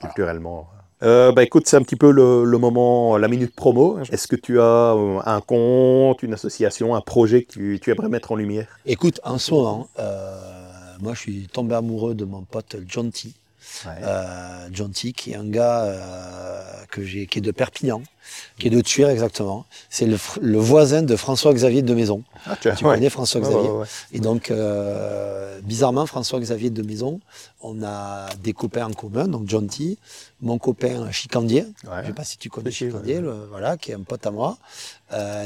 [0.00, 0.68] Culturellement.
[1.04, 4.00] Euh, bah écoute, c'est un petit peu le, le, moment, la minute promo.
[4.10, 8.32] Est-ce que tu as un compte, une association, un projet que tu, tu aimerais mettre
[8.32, 8.66] en lumière?
[8.84, 9.86] Écoute, en ce moment,
[11.00, 13.32] moi, je suis tombé amoureux de mon pote John T.
[13.86, 18.02] Euh, John T, qui est un gars euh, que j'ai, qui est de Perpignan,
[18.58, 19.66] qui est de Tuire exactement.
[19.90, 22.22] C'est le, voisin de François-Xavier de Maison.
[22.46, 23.70] Ah, tu, connais François-Xavier.
[24.12, 27.20] et donc, euh, bizarrement, François-Xavier de Maison,
[27.60, 29.98] on a des copains en commun, donc John T,
[30.40, 33.20] mon copain Chicandier, je ne sais pas si tu connais Chicandier,
[33.50, 34.58] voilà, qui est un pote à moi.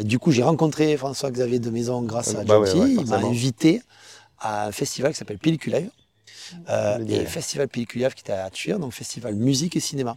[0.03, 2.93] du coup, j'ai rencontré François-Xavier de Maison grâce à bah John T.
[3.01, 3.83] Il m'a invité
[4.43, 5.91] à un festival qui s'appelle Pellicule Live.
[6.69, 10.17] Euh, et festival Pellicule Live qui était à Tuir, donc festival musique et cinéma.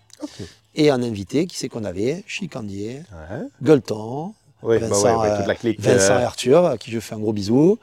[0.74, 3.48] Et un invité, qui c'est qu'on avait Chicandier, ouais.
[3.62, 5.24] Gueuleton, bah Vincent,
[5.78, 7.80] Vincent euh, Arthur, à qui je fais un gros bisou,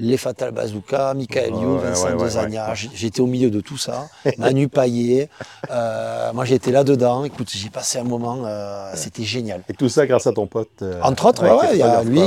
[0.00, 2.74] les Fatal Bazooka, Michael You, Vincent Dezagna.
[2.74, 4.08] J'étais au milieu de tout ça.
[4.38, 5.28] Manu Paillet.
[5.70, 7.24] Euh, moi, j'étais là-dedans.
[7.24, 8.42] Écoute, j'ai passé un moment.
[8.46, 9.62] Euh, c'était génial.
[9.68, 12.20] Et tout ça grâce à ton pote euh, Entre autres, ouais, il y a lui.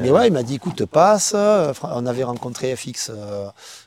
[0.00, 1.34] Mais ouais, il m'a dit écoute, passe.
[1.34, 3.10] On avait rencontré FX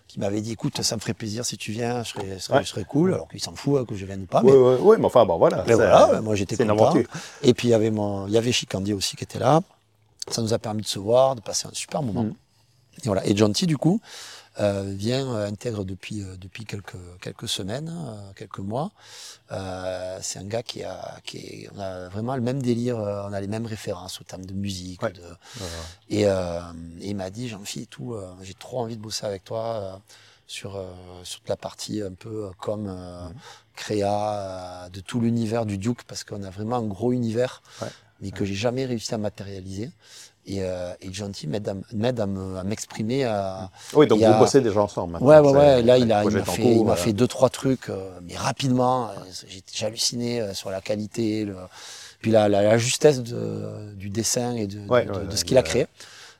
[0.07, 2.84] qui m'avait dit écoute, ça me ferait plaisir si tu viens, je serais, je serais,
[2.84, 3.15] cool.
[3.15, 4.41] Alors qu'il s'en fout hein, que je vienne ou pas.
[4.43, 5.63] Oui, mais, ouais, mais enfin, bon, voilà.
[5.65, 6.93] voilà moi, j'étais content.
[7.41, 8.51] Et puis, il y avait, mon, il y avait
[8.93, 9.61] aussi qui était là.
[10.28, 12.24] Ça nous a permis de se voir, de passer un super moment.
[12.24, 12.34] Mm.
[13.03, 13.25] Et voilà.
[13.25, 13.99] Et du coup,
[14.59, 17.91] euh, vient euh, intègre depuis euh, depuis quelques quelques semaines,
[18.35, 18.91] quelques mois.
[20.21, 23.41] c'est un gars qui a qui est, on a vraiment le même délire, on a
[23.41, 25.01] les mêmes références au terme de musique.
[25.01, 25.23] De,
[26.09, 26.25] Et,
[27.01, 30.01] il m'a dit, Jean-Philippe, tout, j'ai trop envie de bosser avec toi
[30.45, 30.79] sur
[31.23, 33.33] sur toute la partie un peu comme mhm.
[33.75, 37.63] créa de tout l'univers du Duke parce qu'on a vraiment un gros univers,
[38.21, 39.89] mais que j'ai jamais réussi à matérialiser.
[40.45, 43.23] Et, euh, et Gentil m'aide à, m'exprimer.
[43.23, 45.13] À, oui, donc vous bossez déjà ensemble.
[45.13, 45.27] Maintenant.
[45.27, 45.81] Ouais, ouais, ouais.
[45.81, 49.09] Là, il, a, il m'a fait, il m'a fait deux, trois trucs, euh, mais rapidement.
[49.73, 51.55] J'ai halluciné euh, sur la qualité, le,
[52.19, 55.87] puis la, la, justesse de, du dessin et de, de, de ce qu'il a créé.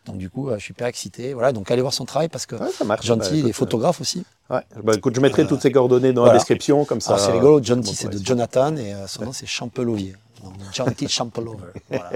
[0.06, 1.34] Donc du coup, je suis super excité.
[1.34, 2.58] Voilà, donc allez voir son travail parce que
[3.02, 4.26] Gentil, il est photographe aussi.
[4.50, 4.60] Ouais.
[4.84, 7.18] Bah, écoute, je mettrai toutes ces coordonnées dans la description comme ça.
[7.18, 7.64] C'est rigolo.
[7.64, 10.16] Gentil, c'est de Jonathan et son nom c'est Champelovier.
[10.44, 11.72] Donc Gentil Champelover.
[11.90, 12.12] Voilà.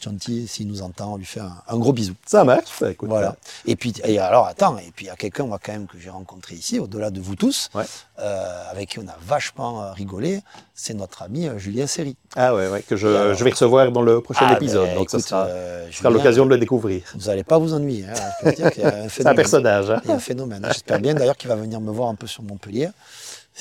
[0.00, 2.14] Gentil, s'il nous entend, on lui fait un, gros bisou.
[2.26, 3.08] Ça marche, écoute.
[3.08, 3.36] Voilà.
[3.66, 5.98] Et puis, et alors, attends, et puis il y a quelqu'un, moi, quand même, que
[5.98, 7.70] j'ai rencontré ici, au-delà de vous tous,
[8.18, 10.40] euh, avec qui on a vachement euh, rigolé,
[10.74, 12.16] c'est notre ami euh, Julien Serry.
[12.36, 14.88] Ah ouais, ouais que je, je, vais recevoir dans le prochain ah, épisode.
[14.88, 17.02] Ben, donc ça sera, l'occasion de le découvrir.
[17.14, 18.06] Vous n'allez pas vous ennuyer.
[18.06, 18.52] Hein,
[19.10, 19.90] c'est un personnage.
[19.90, 20.00] Hein.
[20.04, 20.62] Il y a un phénomène.
[20.68, 22.88] J'espère bien d'ailleurs qu'il va venir me voir un peu sur Montpellier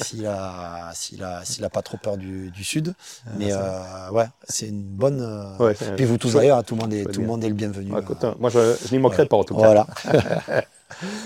[0.04, 2.94] s'il a, s'il a, s'il a pas trop peur du, du sud.
[3.26, 5.22] Ah, mais euh, ouais, c'est une bonne.
[5.22, 5.74] Euh...
[5.96, 7.92] Puis vous tous d'ailleurs, tout le monde est, tout le monde est le bienvenu.
[7.92, 9.66] Ouais, écoute, moi, je, je n'y manquerai pas en tout cas.
[9.66, 9.88] Voilà.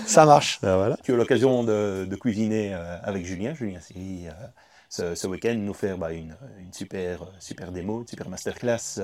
[0.06, 0.60] Ça marche.
[0.62, 0.96] Ben, voilà.
[1.02, 4.32] Tu as l'occasion de, de, cuisiner euh, avec Julien, Julien Siri, euh,
[4.88, 9.00] ce, ce week-end, nous faire bah, une, une, super, super démo, une super masterclass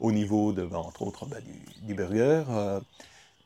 [0.00, 2.42] au niveau de, bah, entre autres, bah, du, du, burger.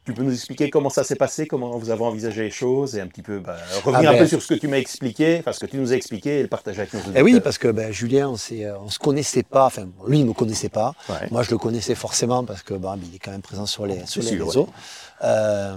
[0.04, 3.00] Tu peux nous expliquer comment ça s'est passé, comment vous avez envisagé les choses et
[3.00, 5.36] un petit peu bah, revenir ah un peu ben- sur ce que tu m'as expliqué,
[5.38, 7.00] enfin ce que tu nous as expliqué et le partager avec nous.
[7.14, 10.24] Eh oui, parce que ben, Julien, on ne on se connaissait pas, enfin lui il
[10.24, 10.92] ne me connaissait pas,
[11.30, 14.04] moi je le connaissais forcément parce que ben, il est quand même présent sur les,
[14.06, 14.68] sur les réseaux.
[15.24, 15.76] Euh,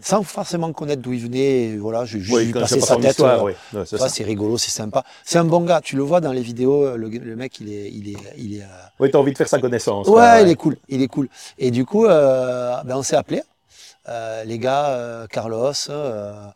[0.00, 3.20] sans forcément connaître d'où il venait, voilà, j'ai juste vu passer sa tête.
[3.20, 3.52] Euh,
[3.84, 5.04] c'est rigolo, c'est sympa.
[5.24, 7.90] C'est un bon gars, tu le vois dans les vidéos, le, le mec il est,
[7.90, 8.62] il est, il est.
[8.62, 8.66] Euh...
[8.98, 10.08] Oui, t'as envie de faire sa connaissance.
[10.08, 11.28] Ouais, il est cool, il est cool.
[11.58, 13.42] Et du coup, euh, ben, on s'est appelé.
[14.08, 16.50] Euh, les gars, euh, Carlos, euh,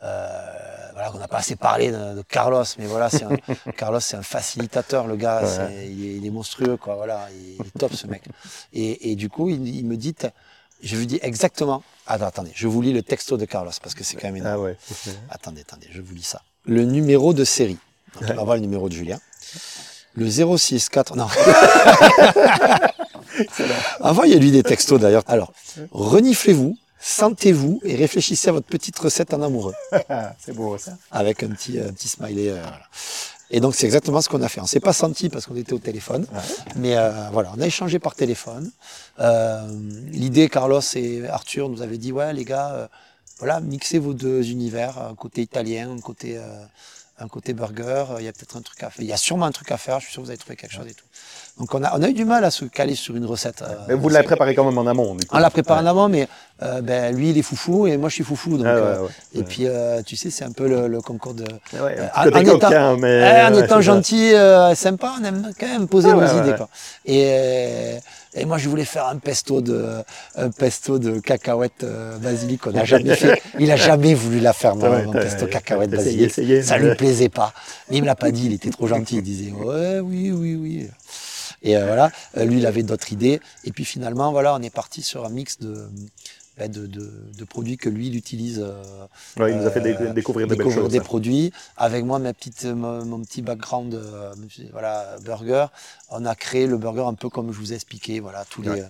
[0.00, 3.24] voilà, on n'a pas assez parlé de, Carlos, mais voilà, c'est
[3.76, 5.42] Carlos, c'est un facilitateur, le gars,
[5.84, 8.24] il, est, monstrueux, quoi, voilà, il, est top ce mec.
[8.72, 10.14] Et, du coup, il, me dit,
[10.82, 14.16] je lui dis exactement, attendez, je vous lis le texto de Carlos parce que c'est
[14.16, 14.74] quand même énorme.
[14.74, 16.42] Ah attendez, attendez, je vous lis ça.
[16.64, 17.78] Le numéro de série.
[18.20, 19.20] on va voir le numéro de Julien.
[20.14, 21.28] Le 064, non.
[24.00, 25.22] Envoyez-lui des textos d'ailleurs.
[25.26, 25.52] Alors,
[25.92, 26.76] reniflez-vous
[27.06, 29.74] sentez-vous et réfléchissez à votre petite recette en amoureux.
[30.38, 30.92] c'est beau ça.
[31.12, 32.50] Avec un petit, un petit smiley.
[32.50, 32.64] Euh,
[33.50, 34.60] et donc c'est exactement ce qu'on a fait.
[34.60, 36.26] On s'est pas senti parce qu'on était au téléphone,
[36.74, 38.72] mais euh, voilà, on a échangé par téléphone.
[39.20, 39.68] Euh,
[40.10, 42.88] L'idée, Carlos et Arthur nous avaient dit ouais les gars, euh,
[43.38, 46.40] voilà, mixez vos deux univers, un côté italien, un côté
[47.18, 48.06] un côté burger.
[48.18, 49.02] Il y a peut-être un truc à faire.
[49.02, 50.00] Il y a sûrement un truc à faire.
[50.00, 51.06] Je suis sûr que vous avez trouvé quelque chose et tout.
[51.58, 53.62] Donc on a, on a eu du mal à se caler sur une recette.
[53.62, 55.16] Euh, mais vous l'avez préparé quand même en amont.
[55.32, 56.28] On l'a préparé en amont, mais
[56.62, 58.58] euh, ben, lui il est foufou et moi je suis foufou.
[58.58, 59.66] Donc, ah euh, et puis
[60.04, 61.44] tu sais, c'est un peu le, concours de.
[61.74, 63.42] en, étant, mais...
[63.42, 64.32] en étant gentil,
[64.74, 66.56] sympa, on aime quand même poser nos idées.
[66.56, 66.68] Quoi.
[67.06, 67.96] Et,
[68.34, 70.02] et moi je voulais faire un pesto de,
[70.36, 71.86] un pesto de cacahuètes
[72.20, 72.66] basilic.
[72.66, 73.40] On a jamais fait.
[73.58, 76.30] Il a jamais voulu la faire, moi, un pesto cacahuètes basilic.
[76.62, 77.54] Ça lui plaisait pas.
[77.88, 78.44] Mais il me l'a pas dit.
[78.44, 79.16] Il était trop gentil.
[79.16, 80.88] Il disait ouais, oui, oui, oui.
[81.66, 83.40] Et euh, voilà, euh, lui, il avait d'autres idées.
[83.64, 85.88] Et puis finalement, voilà, on est parti sur un mix de,
[86.56, 88.64] bah, de, de, produits que lui, il utilise.
[88.64, 89.80] Euh, il nous a fait
[90.12, 91.52] découvrir, des, choses, des produits.
[91.76, 94.00] Avec moi, ma petite, mon, petit background
[94.72, 95.66] voilà, burger,
[96.10, 98.20] on a créé le burger un peu comme je vous ai expliqué.
[98.20, 98.82] Voilà, tous les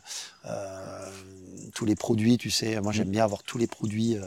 [1.77, 2.81] tous les produits, tu sais.
[2.81, 3.12] Moi, j'aime mm.
[3.12, 4.19] bien avoir tous les produits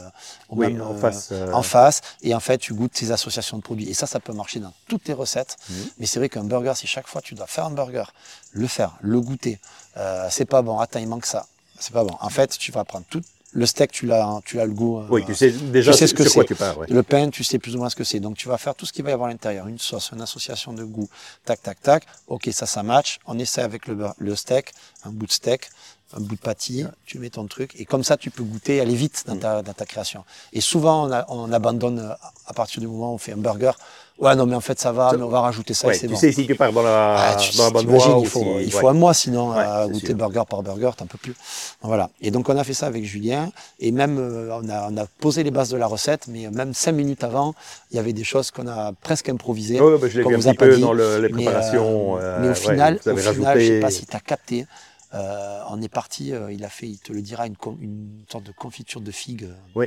[0.48, 1.52] en, euh, face, euh.
[1.52, 2.00] en face.
[2.22, 3.88] Et en fait, tu goûtes ces associations de produits.
[3.90, 5.56] Et ça, ça peut marcher dans toutes tes recettes.
[5.68, 5.74] Mm.
[5.98, 8.04] Mais c'est vrai qu'un burger, si chaque fois tu dois faire un burger,
[8.52, 9.58] le faire, le goûter,
[9.96, 10.78] euh, c'est pas bon.
[10.78, 11.46] Attends, il manque ça.
[11.80, 12.16] C'est pas bon.
[12.20, 13.22] En fait, tu vas prendre tout,
[13.52, 15.02] le steak, tu l'as, tu as le goût.
[15.08, 16.90] Oui, tu sais déjà ce que c'est.
[16.90, 18.20] Le pain, tu sais plus ou moins ce que c'est.
[18.20, 20.20] Donc tu vas faire tout ce qui va y avoir à l'intérieur, une sauce, une
[20.20, 21.08] association de goût,
[21.44, 22.04] tac, tac, tac.
[22.28, 23.18] Ok, ça, ça match.
[23.26, 24.72] On essaie avec le, le steak,
[25.04, 25.68] un bout de steak,
[26.12, 28.94] un bout de pâtis, tu mets ton truc, et comme ça, tu peux goûter, aller
[28.94, 30.24] vite dans ta, dans ta création.
[30.52, 32.16] Et souvent, on, on, abandonne
[32.46, 33.72] à partir du moment où on fait un burger.
[34.20, 36.30] Ouais, non, mais en fait, ça va, mais on va rajouter ça, c'est Tu sais,
[36.30, 38.92] si tu pars dans la, ah, dans la bonne voie, il faut, il faut un
[38.92, 41.34] mois, sinon, à goûter burger par burger, t'en peux plus.
[41.80, 42.10] Voilà.
[42.20, 45.06] Et donc, on a fait ça avec Julien, et même, euh, on, a, on a
[45.06, 47.54] posé les bases de la recette, mais même cinq minutes avant,
[47.90, 49.80] il y avait des choses qu'on a presque improvisées.
[49.80, 52.16] Oui, bah, je l'ai vu un petit peu dans le, les préparations.
[52.16, 54.66] Mais, euh, mais au final, au final je sais pas si tu as capté,
[55.14, 58.44] euh, on est parti, euh, il a fait, il te le dira, une, une sorte
[58.44, 59.48] de confiture de figues.
[59.74, 59.86] Oui.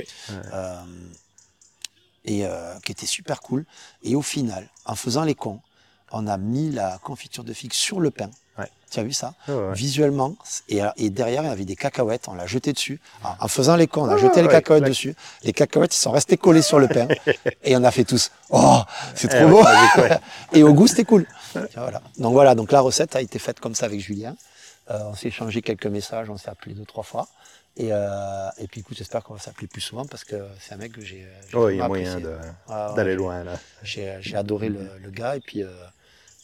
[2.28, 3.66] Euh, et qui était super cool.
[4.02, 5.60] Et au final, en faisant les cons,
[6.10, 8.30] on a mis la confiture de figues sur le pain.
[8.90, 9.34] Tu as vu ça
[9.72, 10.36] Visuellement,
[10.68, 13.00] et, et, derrière, il y avait des cacahuètes, on l'a jeté dessus.
[13.40, 15.16] En, faisant les cons, on a jeté les cacahuètes dessus.
[15.42, 17.08] Les cacahuètes, ils sont restés collés sur le pain.
[17.64, 18.30] et on a fait tous.
[18.50, 18.82] Oh,
[19.16, 19.64] c'est trop eh beau
[20.52, 21.26] Et au goût, c'était cool.
[21.74, 22.02] Voilà.
[22.18, 24.36] Donc voilà, donc la recette a été faite comme ça avec Julien.
[24.90, 27.26] Euh, on s'est échangé quelques messages, on s'est appelé deux, trois fois.
[27.76, 30.76] Et, euh, et puis écoute, j'espère qu'on va s'appeler plus souvent parce que c'est un
[30.76, 31.26] mec que j'ai.
[31.54, 32.20] Oh, il y a moyen
[32.94, 33.58] d'aller loin là.
[33.82, 35.68] J'ai adoré le, le, gars et puis, euh,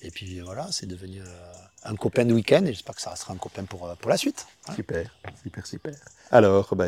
[0.02, 1.20] et puis voilà, c'est devenu
[1.84, 4.46] un copain de week-end et j'espère que ça restera un copain pour, pour la suite.
[4.74, 5.10] Super,
[5.42, 5.94] super, super.
[6.32, 6.86] Alors, bah,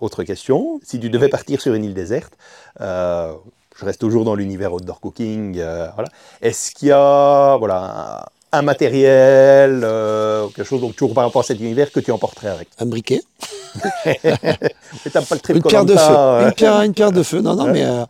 [0.00, 0.80] autre question.
[0.82, 2.36] Si tu devais partir sur une île déserte,
[2.80, 5.54] je reste toujours dans l'univers outdoor cooking.
[5.54, 6.08] voilà.
[6.42, 8.26] Est-ce qu'il y a voilà,
[8.56, 12.48] un matériel, euh, quelque chose, donc toujours par rapport à cet univers que tu emporterais
[12.48, 12.68] avec.
[12.78, 13.22] Un briquet.
[14.04, 15.98] Mais t'as pas le trip Une pierre de feu.
[15.98, 17.40] Koh-Lanta, Une pierre, une pierre de feu.
[17.40, 18.04] Non, non, mais euh,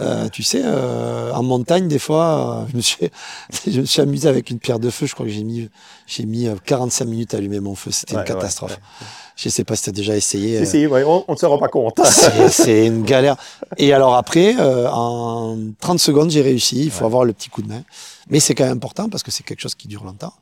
[0.00, 3.10] euh, tu sais, euh, en montagne, des fois, euh, je, me suis,
[3.66, 5.06] je me suis amusé avec une pierre de feu.
[5.06, 5.68] Je crois que j'ai mis,
[6.06, 7.90] j'ai mis euh, 45 minutes à allumer mon feu.
[7.90, 8.72] C'était Ouais, une catastrophe.
[8.72, 10.58] ouais, Je sais pas si tu as déjà essayé.
[10.64, 12.00] Si, euh, si, ouais, on ne se rend pas compte.
[12.50, 13.36] c'est une galère.
[13.76, 16.84] Et alors après, euh, en 30 secondes, j'ai réussi.
[16.84, 17.82] Il faut avoir le petit coup de main.
[18.30, 20.34] Mais c'est quand même important parce que c'est quelque chose qui dure longtemps.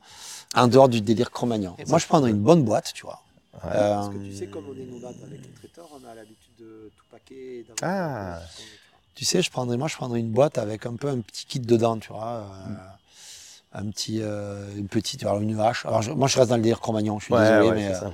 [0.55, 1.75] En dehors du délire Cro-Magnon.
[1.87, 3.21] Moi, je prendrais une bonne boîte, tu vois.
[3.63, 3.71] Ouais.
[3.75, 6.53] Euh, Parce que tu sais, comme on est nomade avec le traiteur, on a l'habitude
[6.59, 7.65] de tout paquer.
[7.81, 8.39] Ah.
[9.17, 11.59] Tu sais, je prendrais, moi, je prendrais une boîte avec un peu un petit kit
[11.59, 12.45] dedans, tu vois.
[12.67, 12.73] euh,
[13.73, 15.85] Un petit, euh, une petite, alors une hache.
[15.85, 17.87] Alors, je- moi, je reste dans le délire Cro-Magnon, je suis Ouais, désolé, ouais, mais,
[17.87, 18.11] euh, ça, ouais.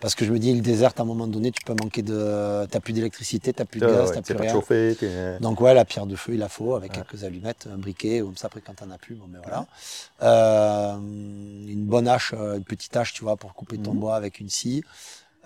[0.00, 2.66] parce que je me dis, le désert, à un moment donné, tu peux manquer de,
[2.70, 4.56] t'as plus d'électricité, t'as plus de Ouais, gaz, t'as plus rien.
[5.02, 8.20] euh, Donc ouais, la pierre de feu, il la faut avec quelques allumettes, un briquet,
[8.20, 9.66] ou comme ça après quand t'en as plus, bon ben voilà.
[10.22, 14.00] Euh, une bonne hache, euh, une petite hache, tu vois, pour couper ton Mhm.
[14.00, 14.82] bois avec une scie.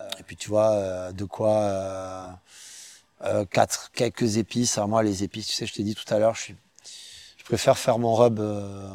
[0.00, 2.40] Euh, et puis tu vois, euh, de quoi
[3.22, 4.78] euh, quatre, quelques épices.
[4.78, 6.56] Alors moi, les épices, tu sais, je t'ai dit tout à l'heure, je suis,
[7.38, 8.88] je préfère faire mon rub, euh,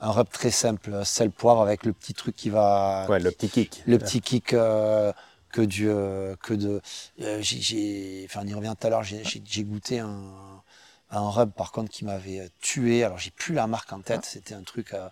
[0.00, 3.48] un rub très simple, sel poivre avec le petit truc qui va, Ouais, le petit
[3.48, 3.82] kick.
[3.86, 5.12] le petit kick euh,
[5.50, 6.80] que du euh, que de
[7.20, 10.62] euh, j'ai- j'ai enfin on y revient tout à l'heure j'ai- j'ai j'ai goûté un
[11.10, 14.54] un rub par contre qui m'avait tué alors j'ai plus la marque en tête c'était
[14.54, 15.08] un truc euh,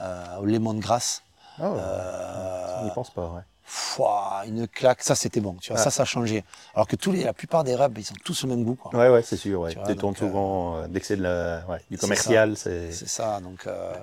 [0.00, 1.22] euh, au lemongrass
[1.58, 1.78] Ah, ouais.
[1.80, 3.42] euh, On n'y pense pas, ouais.
[3.74, 5.84] Fouah, une claque ça c'était bon tu vois Ah.
[5.84, 6.44] ça ça a changé
[6.74, 8.90] alors que tous les la plupart des rubs ils sont tous le même goût quoi
[8.94, 9.60] Ouais, ouais, c'est sûr.
[9.62, 9.74] Ouais.
[9.86, 12.92] Tu donc, euh, souvent, euh, dès que c'est de la, ouais, du commercial, c'est.
[12.92, 13.94] c'est ça donc euh,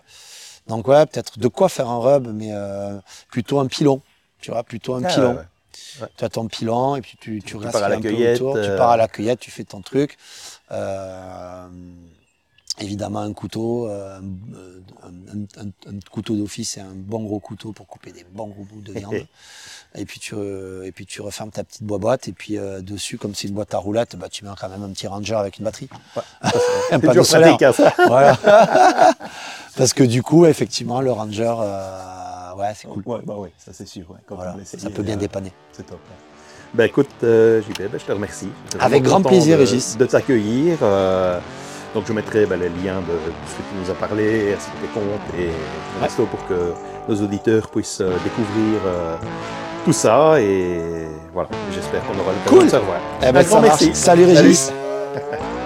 [0.66, 2.98] donc ouais peut-être de quoi faire un rub mais euh,
[3.30, 4.02] plutôt un pilon
[4.42, 6.08] tu vois plutôt un Ah, pilon ouais.
[6.18, 8.10] tu as ton pilon et puis tu, tu, Tu restes pars à la un peu
[8.34, 10.18] autour, tu euh, pars à la cueillette, tu fais ton truc.
[10.72, 11.68] Euh,
[12.80, 14.20] évidemment un couteau, euh,
[15.04, 18.64] un, un- un couteau d'office et un bon gros couteau pour couper des bons gros
[18.64, 19.26] bouts de viande.
[19.96, 23.18] et puis tu euh, et puis tu refermes ta petite boîte et puis euh, dessus
[23.18, 25.58] comme c'est une boîte à roulettes, bah tu mets quand même un petit Ranger avec
[25.60, 25.90] une batterie.
[26.92, 27.58] Un panneau solaire.
[27.58, 27.94] pratique, hein, ça.
[28.08, 28.38] Voilà.
[29.78, 33.04] Parce que du coup effectivement le Ranger, euh, ouais c'est cool.
[33.06, 34.10] Ouais, bah oui, ça c'est sûr.
[34.12, 34.18] Ouais.
[34.28, 35.52] Quand Voilà, on ça peut bien euh, dépanner.
[35.72, 35.98] C'est top.
[36.00, 36.16] ouais.
[36.74, 38.50] Ben écoute, euh, JP, ben, je te remercie.
[38.80, 39.98] Avec grand plaisir, de, Régis.
[39.98, 40.78] De t'accueillir.
[41.94, 44.70] Donc je mettrai ben, les liens de, de ce que tu nous as parlé, ainsi
[44.72, 46.74] que tes comptes et le resto pour que
[47.08, 49.16] nos auditeurs puissent euh, découvrir euh,
[49.86, 50.40] tout ça.
[50.40, 50.80] Et
[51.34, 52.66] voilà, j'espère qu'on aura le temps Cool.
[52.66, 53.00] de se revoir.
[53.28, 53.92] Eh ben, ça merci.
[53.94, 54.66] Salut Régis.
[54.66, 54.78] Salut.